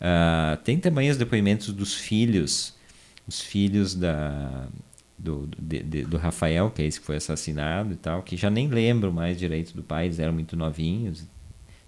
[0.00, 2.74] Uh, tem também os depoimentos dos filhos
[3.26, 4.68] os filhos da,
[5.18, 8.50] do, de, de, do Rafael, que é esse que foi assassinado e tal, que já
[8.50, 11.26] nem lembram mais direito do pai, eles eram muito novinhos,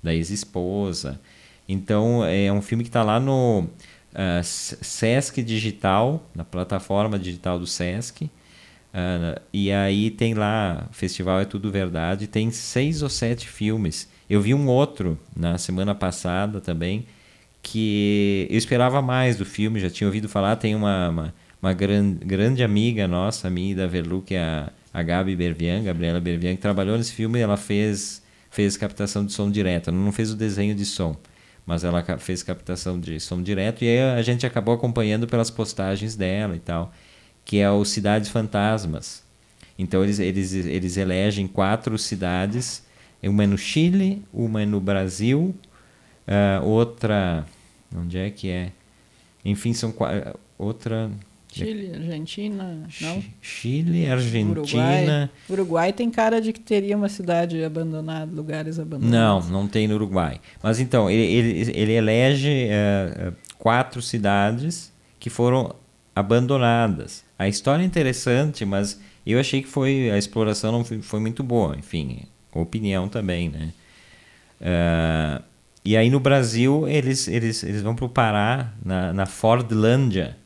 [0.03, 1.21] da ex-esposa.
[1.69, 7.67] Então é um filme que está lá no uh, Sesc Digital, na plataforma digital do
[7.67, 8.25] Sesc.
[8.25, 14.09] Uh, e aí tem lá, festival é tudo verdade, tem seis ou sete filmes.
[14.31, 17.07] Eu vi um outro na semana passada também,
[17.67, 22.13] que eu esperava mais do filme, já tinha ouvido falar, tem uma, uma, uma gran,
[22.13, 26.63] grande amiga nossa, minha da Verlu, que é a, a Gabi Bervian, Gabriela Bervian, que
[26.63, 30.77] trabalhou nesse filme ela fez, fez captação de som direto, ela não fez o desenho
[30.77, 31.17] de som,
[31.67, 36.15] mas ela fez captação de som direto e aí a gente acabou acompanhando pelas postagens
[36.15, 36.93] dela e tal.
[37.45, 39.25] que é o Cidades Fantasmas.
[39.77, 42.85] Então eles, eles, eles elegem quatro cidades,
[43.25, 45.53] uma é no Chile, uma é no Brasil,
[46.29, 47.45] uh, outra.
[47.95, 48.73] Onde é que é?
[49.45, 49.95] Enfim, são.
[50.59, 51.11] Outra.
[51.53, 53.25] Chile, Argentina, não?
[53.41, 54.51] Chile, Argentina.
[54.51, 55.31] Uruguai.
[55.49, 59.49] Uruguai tem cara de que teria uma cidade abandonada, lugares abandonados.
[59.49, 60.39] Não, não tem no Uruguai.
[60.63, 65.75] Mas então, ele, ele, ele elege uh, quatro cidades que foram
[66.15, 67.25] abandonadas.
[67.39, 71.43] A história é interessante, mas eu achei que foi a exploração não foi, foi muito
[71.43, 71.75] boa.
[71.79, 72.23] Enfim,
[72.53, 73.73] opinião também, né?
[74.61, 75.43] Uh,
[75.87, 80.37] e aí no Brasil eles, eles, eles vão para o Pará, na, na Fordlândia.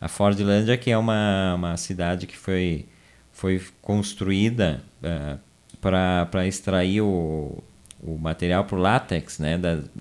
[0.00, 2.86] A Fordlândia que é uma, uma cidade que foi,
[3.30, 5.38] foi construída uh,
[5.82, 7.62] para extrair o,
[8.02, 9.60] o material para o látex, né,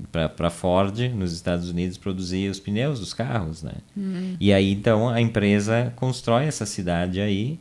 [0.10, 3.74] para a Ford nos Estados Unidos produzir os pneus dos carros, né.
[3.98, 4.38] Uhum.
[4.40, 7.60] E aí então a empresa constrói essa cidade aí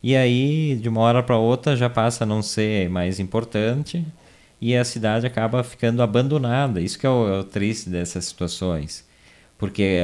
[0.00, 4.06] e aí de uma hora para outra já passa a não ser mais importante
[4.64, 6.80] e a cidade acaba ficando abandonada.
[6.80, 9.04] Isso que é o, é o triste dessas situações,
[9.58, 10.00] porque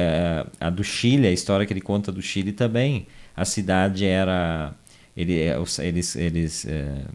[0.59, 4.75] a, a do Chile, a história que ele conta do Chile também, a cidade era
[5.17, 7.05] ele, é, eles eles é,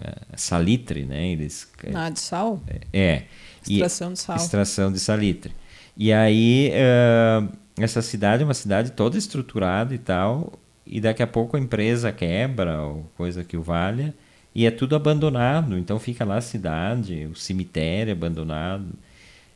[0.00, 1.26] é, salitre, né?
[1.26, 2.62] Eles ah, de sal.
[2.92, 3.24] É.
[3.68, 4.36] Extração e, de sal.
[4.36, 5.52] Extração de salitre.
[5.96, 10.52] E aí uh, essa cidade é uma cidade toda estruturada e tal,
[10.86, 14.14] e daqui a pouco a empresa quebra ou coisa que o valha
[14.56, 15.76] e é tudo abandonado.
[15.78, 18.86] Então fica lá a cidade, o cemitério abandonado.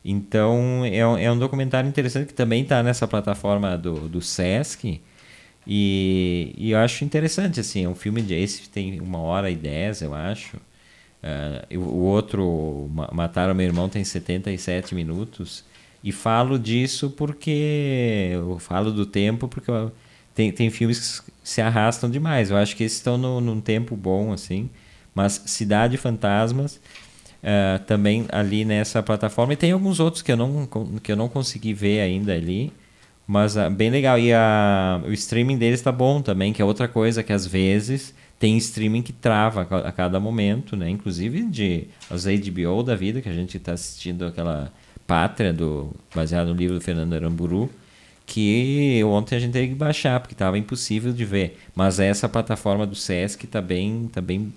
[0.04, 5.00] Então é um, é um documentário interessante que também está nessa plataforma do, do Sesc
[5.66, 9.56] e, e, eu acho interessante, assim, é um filme de esse tem uma hora e
[9.56, 10.56] dez, eu acho.
[11.22, 15.64] Uh, o outro, Mataram Meu Irmão, tem 77 minutos.
[16.02, 18.30] E falo disso porque.
[18.32, 19.70] Eu falo do tempo porque
[20.34, 22.50] tem, tem filmes que se arrastam demais.
[22.50, 24.70] Eu acho que esses estão no, num tempo bom, assim.
[25.14, 26.80] Mas Cidade Fantasmas,
[27.42, 29.52] uh, também ali nessa plataforma.
[29.52, 30.68] E tem alguns outros que eu não,
[31.02, 32.72] que eu não consegui ver ainda ali.
[33.26, 34.18] Mas uh, bem legal.
[34.18, 38.14] E a, o streaming deles está bom também, que é outra coisa que às vezes
[38.38, 40.88] tem streaming que trava a cada momento, né?
[40.88, 44.72] Inclusive de as HBO da vida, que a gente está assistindo aquela
[45.06, 47.68] Pátria, do, baseado no livro do Fernando Aramburu,
[48.24, 51.58] que ontem a gente teve que baixar, porque estava impossível de ver.
[51.74, 54.52] Mas essa plataforma do Sesc está bem, tá bem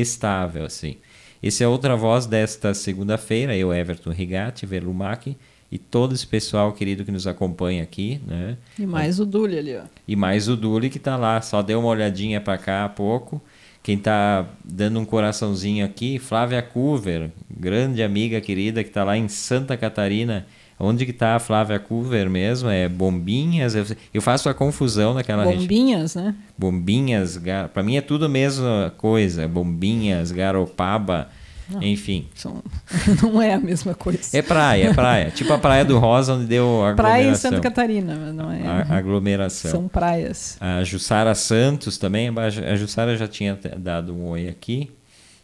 [0.00, 0.96] estável, assim.
[1.42, 5.36] Esse é outra voz desta segunda-feira, eu, Everton Rigatti, Verlumac,
[5.70, 8.56] e todo esse pessoal querido que nos acompanha aqui, né?
[8.78, 9.82] E mais o Duli ali, ó.
[10.06, 13.42] E mais o Duli que está lá, só deu uma olhadinha para cá há pouco.
[13.86, 19.28] Quem está dando um coraçãozinho aqui, Flávia Coover, grande amiga querida que está lá em
[19.28, 20.44] Santa Catarina.
[20.76, 22.68] Onde que está a Flávia Coover mesmo?
[22.68, 23.74] É Bombinhas?
[24.12, 26.34] Eu faço a confusão naquela Bombinhas, né?
[26.58, 27.40] Bombinhas,
[27.72, 29.46] para mim é tudo a mesma coisa.
[29.46, 31.28] Bombinhas, Garopaba,
[31.68, 32.28] não, Enfim.
[32.34, 32.62] São...
[33.22, 34.36] não é a mesma coisa.
[34.36, 35.30] É praia, é praia.
[35.30, 36.94] tipo a Praia do Rosa, onde deu aglomeração.
[36.94, 38.62] Praia em Santa Catarina, mas não é.
[38.66, 39.70] A, aglomeração.
[39.70, 40.56] São praias.
[40.60, 42.28] A Jussara Santos também.
[42.38, 44.90] A Jussara já tinha dado um oi aqui.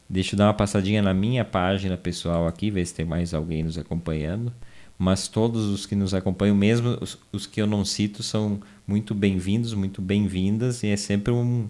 [0.09, 3.65] Deixa eu dar uma passadinha na minha página pessoal aqui, ver se tem mais alguém
[3.65, 4.53] nos acompanhando.
[4.99, 9.15] Mas todos os que nos acompanham, mesmo os, os que eu não cito, são muito
[9.15, 10.85] bem-vindos, muito bem-vindas.
[10.85, 11.69] E é sempre um,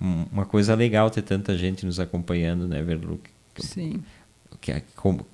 [0.00, 3.35] um, uma coisa legal ter tanta gente nos acompanhando, né, Verluque?
[3.62, 4.02] Sim.
[4.60, 5.24] Que é como,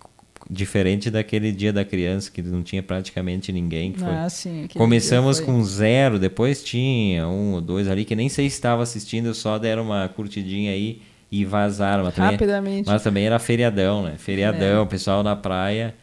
[0.49, 3.93] diferente daquele dia da criança que não tinha praticamente ninguém.
[3.93, 5.47] Que ah, sim, Começamos foi...
[5.47, 9.59] com zero, depois tinha um ou dois ali que nem sei se estava assistindo, só
[9.59, 12.05] deram uma curtidinha aí e vazaram.
[12.05, 12.85] Mas Rapidamente.
[12.85, 14.17] Também, mas também era feriadão, né?
[14.19, 14.87] Feriadão, é.
[14.87, 15.95] pessoal na praia,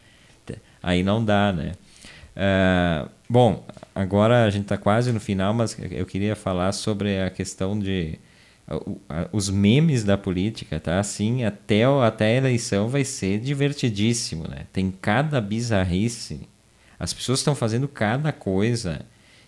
[0.82, 1.72] aí não dá, né?
[2.36, 3.64] Uh, bom,
[3.94, 8.18] agora a gente está quase no final, mas eu queria falar sobre a questão de
[9.32, 11.00] os memes da política, tá?
[11.00, 14.66] Assim, até, até a eleição vai ser divertidíssimo, né?
[14.72, 16.48] Tem cada bizarrice.
[16.98, 19.00] As pessoas estão fazendo cada coisa.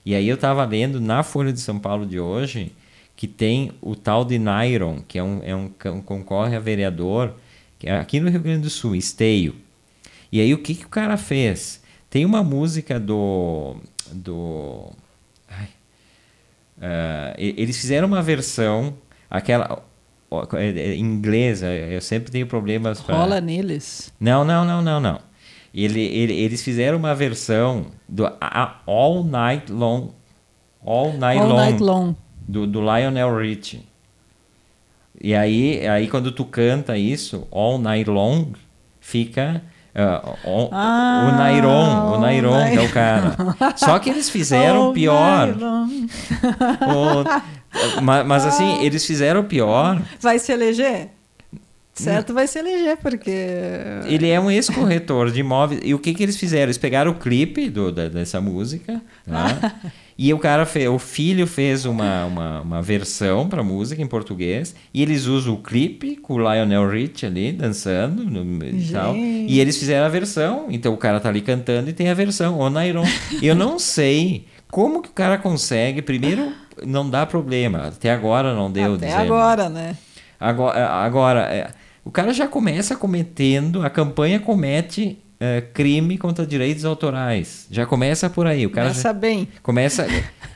[0.05, 2.73] E aí eu estava lendo na Folha de São Paulo de hoje
[3.15, 7.35] que tem o tal de Nairon, que é um, é um, um concorre a vereador
[7.83, 9.57] é aqui no Rio Grande do Sul, Esteio.
[10.31, 11.83] E aí o que, que o cara fez?
[12.09, 13.77] Tem uma música do...
[14.13, 14.93] do
[16.79, 18.97] uh, eles fizeram uma versão
[19.33, 19.83] aquela
[20.55, 24.13] é, é, inglesa, eu sempre tenho problemas para rola neles.
[24.21, 25.19] Não, não, não, não, não.
[25.75, 28.31] Ele, ele, eles fizeram uma versão do
[28.87, 30.11] All Night Long,
[30.85, 32.15] All Night All Long, Night Long.
[32.47, 33.87] Do, do Lionel Richie.
[35.21, 38.49] E aí, aí quando tu canta isso, All Night Long,
[39.01, 39.63] fica
[39.95, 43.37] Uh, o, Ah, o Nairon, o Nairon que é o cara.
[43.77, 45.51] Só que eles fizeram pior.
[46.81, 47.43] O-
[48.03, 50.01] ma- mas, assim, eles fizeram pior.
[50.21, 51.09] Vai se eleger?
[51.95, 53.31] Certo, vai se eleger, porque.
[54.07, 55.81] Ele é um ex-corretor de imóveis.
[55.85, 56.65] E o que, que eles fizeram?
[56.65, 59.75] Eles pegaram o clipe do, da- dessa música, tá?
[60.17, 64.75] e o cara fez, o filho fez uma, uma, uma versão para música em português.
[64.93, 69.15] E eles usam o clipe com o Lionel Rich ali dançando no, e tal.
[69.15, 70.69] E eles fizeram a versão.
[70.71, 73.05] Então o cara tá ali cantando e tem a versão, o Nairon.
[73.43, 76.01] Eu não sei como que o cara consegue.
[76.03, 76.53] Primeiro,
[76.85, 77.89] não dá problema.
[77.89, 78.95] Até agora não deu.
[78.95, 79.23] Até dizendo.
[79.35, 79.97] agora, né?
[80.41, 81.71] Agora, agora é,
[82.05, 87.67] o cara já começa cometendo, a campanha comete é, crime contra direitos autorais.
[87.71, 88.65] Já começa por aí.
[88.65, 89.47] O cara Começa bem.
[89.63, 90.07] começa.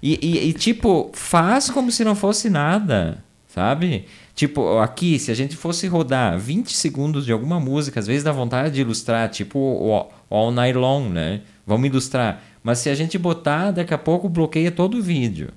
[0.02, 4.06] E, e- e, tipo, faz como se não fosse nada, sabe?
[4.34, 8.30] Tipo, aqui, se a gente fosse rodar 20 segundos de alguma música, às vezes dá
[8.32, 11.40] vontade de ilustrar, tipo o All Night Long, né?
[11.66, 12.42] Vamos ilustrar.
[12.66, 15.50] Mas se a gente botar, daqui a pouco bloqueia todo o vídeo.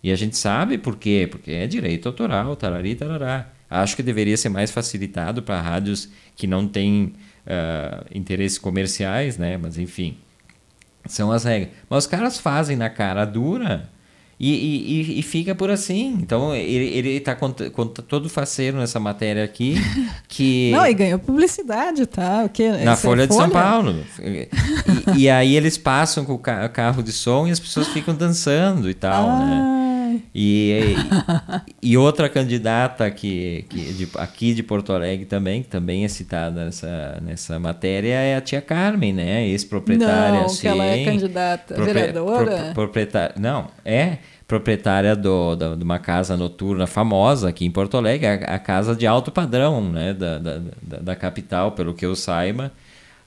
[0.00, 1.26] E a gente sabe por quê?
[1.28, 3.48] Porque é direito autoral, tarari, tarará.
[3.68, 9.56] Acho que deveria ser mais facilitado para rádios que não têm ah, interesses comerciais, né?
[9.56, 10.16] Mas enfim,
[11.06, 11.72] são as regras.
[11.90, 13.90] Mas os caras fazem na cara dura
[14.38, 16.18] e, e, e- e fica por assim.
[16.20, 19.76] Então ele, ele tá cont- cont- todo faceiro nessa matéria aqui
[20.28, 22.44] que Não, e ganhou publicidade, tá?
[22.44, 22.70] O quê?
[22.84, 23.94] na é Folha de São Paulo.
[24.22, 24.48] E,
[25.16, 28.88] e aí eles passam com o ca- carro de som e as pessoas ficam dançando
[28.90, 29.80] e tal, né?
[30.34, 30.94] E,
[31.82, 36.64] e outra candidata que, que de- aqui de Porto Alegre também, que também é citada
[36.64, 39.46] nessa, nessa matéria, é a tia Carmen, né?
[39.48, 40.40] Ex-proprietária.
[40.42, 41.04] Não, que ela é sim.
[41.04, 42.56] candidata vereadora.
[42.56, 47.96] pro- proprietária, não, é proprietária do, da- de uma casa noturna famosa aqui em Porto
[47.96, 50.12] Alegre, a, a casa de alto padrão, né?
[50.12, 52.70] Da, da, da, da capital, pelo que eu saiba.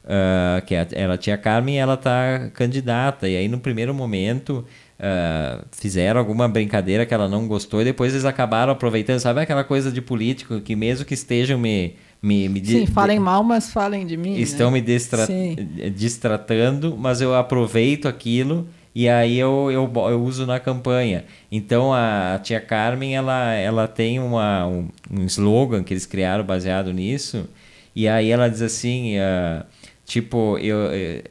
[0.06, 3.28] ah, que é a- ela tinha Carmen e ela está candidata.
[3.28, 4.66] E aí, no primeiro momento,
[5.00, 9.20] ah, fizeram alguma brincadeira que ela não gostou e depois eles acabaram aproveitando.
[9.20, 11.96] Sabe aquela coisa de político que, mesmo que estejam me.
[12.22, 14.36] me, me Sim, falem mal, mas falem de mim.
[14.40, 14.76] estão né?
[14.76, 15.56] me destra- Sim.
[15.96, 18.68] distratando, mas eu aproveito aquilo
[18.98, 21.24] e aí eu, eu, eu uso na campanha.
[21.52, 26.92] Então a tia Carmen ela, ela tem uma, um, um slogan que eles criaram baseado
[26.92, 27.48] nisso,
[27.96, 29.68] e aí ela diz assim: ah,
[30.04, 31.22] tipo, eu, eh,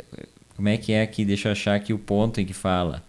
[0.54, 1.24] como é que é aqui?
[1.24, 3.02] Deixa eu achar aqui o ponto em que fala.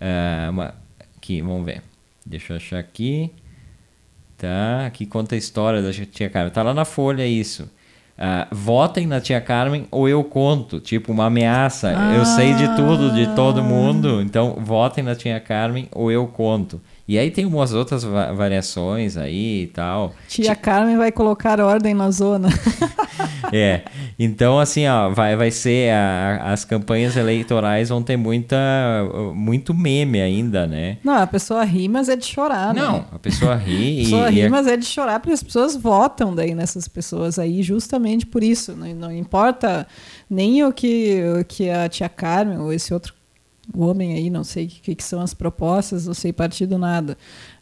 [0.00, 0.74] Ah, uma-
[1.16, 1.82] aqui, vamos ver.
[2.24, 3.30] Deixa eu achar aqui.
[4.36, 6.52] Tá, aqui conta a história da tia Carmen.
[6.52, 7.68] Tá lá na folha isso.
[8.16, 10.78] Ah, votem na tia Carmen ou eu conto.
[10.80, 11.92] Tipo, uma ameaça.
[12.16, 14.20] Eu sei de tudo, de todo mundo.
[14.22, 16.80] Então, votem na tia Carmen ou eu conto.
[17.08, 20.14] E aí tem umas outras va- variações aí e tal.
[20.28, 22.48] Tia Carmen vai colocar ordem na zona.
[23.52, 23.82] É.
[24.18, 25.90] Então, assim, ó, vai, vai ser.
[25.92, 28.56] a- as campanhas eleitorais vão ter muita,
[29.34, 30.98] muito meme ainda, né?
[31.02, 32.82] Não, a pessoa ri, mas é de chorar, né?
[32.82, 34.04] Não, a pessoa ri A e.
[34.04, 37.38] pessoa e ri, a- mas é de chorar, porque as pessoas votam daí nessas pessoas
[37.38, 38.72] aí, justamente por isso.
[38.76, 39.86] Não, não importa
[40.28, 43.14] nem o que, o que a tia Carmen ou esse outro
[43.76, 47.16] homem aí, não sei o que, que são as propostas, não sei partido nada.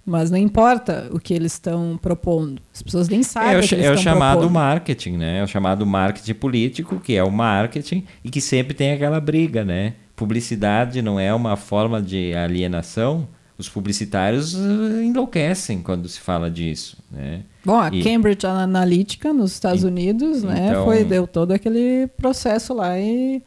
[0.05, 2.61] Mas não importa o que eles estão propondo.
[2.73, 4.53] As pessoas nem sabem É, o, o que eles é o chamado propondo.
[4.55, 5.39] marketing, né?
[5.41, 9.65] É o chamado marketing político, que é o marketing e que sempre tem aquela briga,
[9.65, 9.95] né?
[10.15, 13.27] Publicidade não é uma forma de alienação.
[13.59, 17.41] Os publicitários eh, enlouquecem quando se fala disso, né?
[17.65, 22.07] Bom, a E- Cambridge Analytica nos Estados E- Unidos, né, então- foi deu todo aquele
[22.19, 23.43] processo lá e,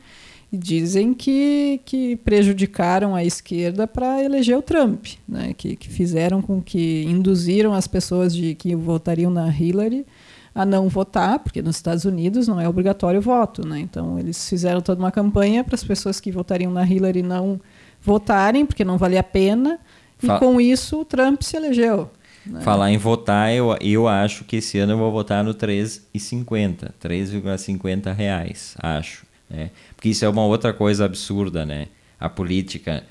[0.52, 6.42] e dizem que, que prejudicaram a esquerda para eleger o Trump, né, que, que fizeram
[6.42, 10.06] com que induziram as pessoas de que votariam na Hillary
[10.54, 13.80] a não votar, porque nos Estados Unidos não é obrigatório o voto, né?
[13.80, 17.62] Então eles fizeram toda uma campanha para as pessoas que votariam na Hillary não
[18.02, 19.80] votarem, porque não valia a pena.
[20.22, 22.10] E com isso o Trump se elegeu.
[22.46, 22.62] né?
[22.62, 26.92] Falar em votar, eu, eu acho que esse ano eu vou votar no 3,50.
[27.02, 29.26] 3,50 reais, acho.
[29.50, 29.72] Né?
[30.00, 31.88] Porque isso é uma outra coisa absurda, né?
[32.18, 33.04] A política.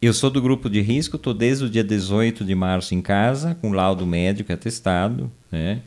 [0.00, 3.54] Eu sou do grupo de risco, estou desde o dia 18 de março em casa,
[3.60, 5.82] com laudo médico atestado, né?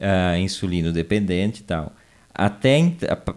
[0.00, 1.92] Ah, insulino dependente e tal.
[2.34, 2.80] Até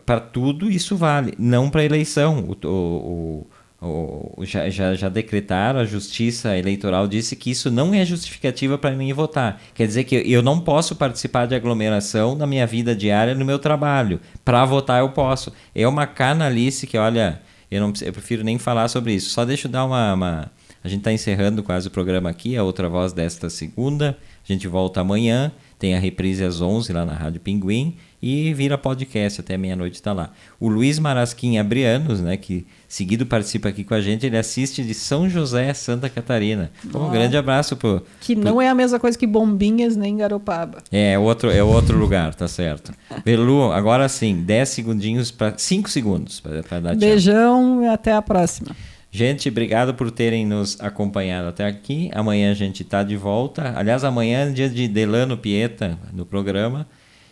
[0.05, 2.45] para tudo isso vale, não para eleição.
[2.47, 3.47] O, o,
[3.81, 8.95] o, já, já, já decretaram, a Justiça Eleitoral disse que isso não é justificativa para
[8.95, 9.59] mim votar.
[9.73, 13.57] Quer dizer que eu não posso participar de aglomeração na minha vida diária, no meu
[13.57, 14.19] trabalho.
[14.45, 15.51] Para votar eu posso.
[15.73, 19.31] É uma canalice que, olha, eu, não, eu prefiro nem falar sobre isso.
[19.31, 20.13] Só deixa eu dar uma.
[20.13, 20.51] uma-
[20.83, 24.17] a gente está encerrando quase o programa aqui, a outra voz desta segunda.
[24.47, 25.51] A gente volta amanhã.
[25.77, 30.13] Tem a reprise às 11 lá na Rádio Pinguim e vira podcast até meia-noite está
[30.13, 30.31] lá.
[30.59, 34.93] O Luiz Marasquim Abrianos, né, que seguido participa aqui com a gente, ele assiste de
[34.93, 36.71] São José, Santa Catarina.
[36.93, 40.79] Um grande abraço pro Que não é a mesma coisa que Bombinhas nem Garopaba.
[40.91, 42.93] é outro é outro lugar, tá certo.
[43.25, 46.99] Belu, agora sim, 10 segundinhos para 5 segundos para dar tchau.
[46.99, 48.75] Beijão e até a próxima.
[49.13, 52.09] Gente, obrigado por terem nos acompanhado até aqui.
[52.13, 53.73] Amanhã a gente está de volta.
[53.75, 56.87] Aliás, amanhã é dia de Delano Pieta no programa.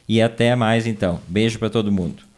[0.09, 1.21] E até mais então.
[1.27, 2.28] Beijo para todo mundo.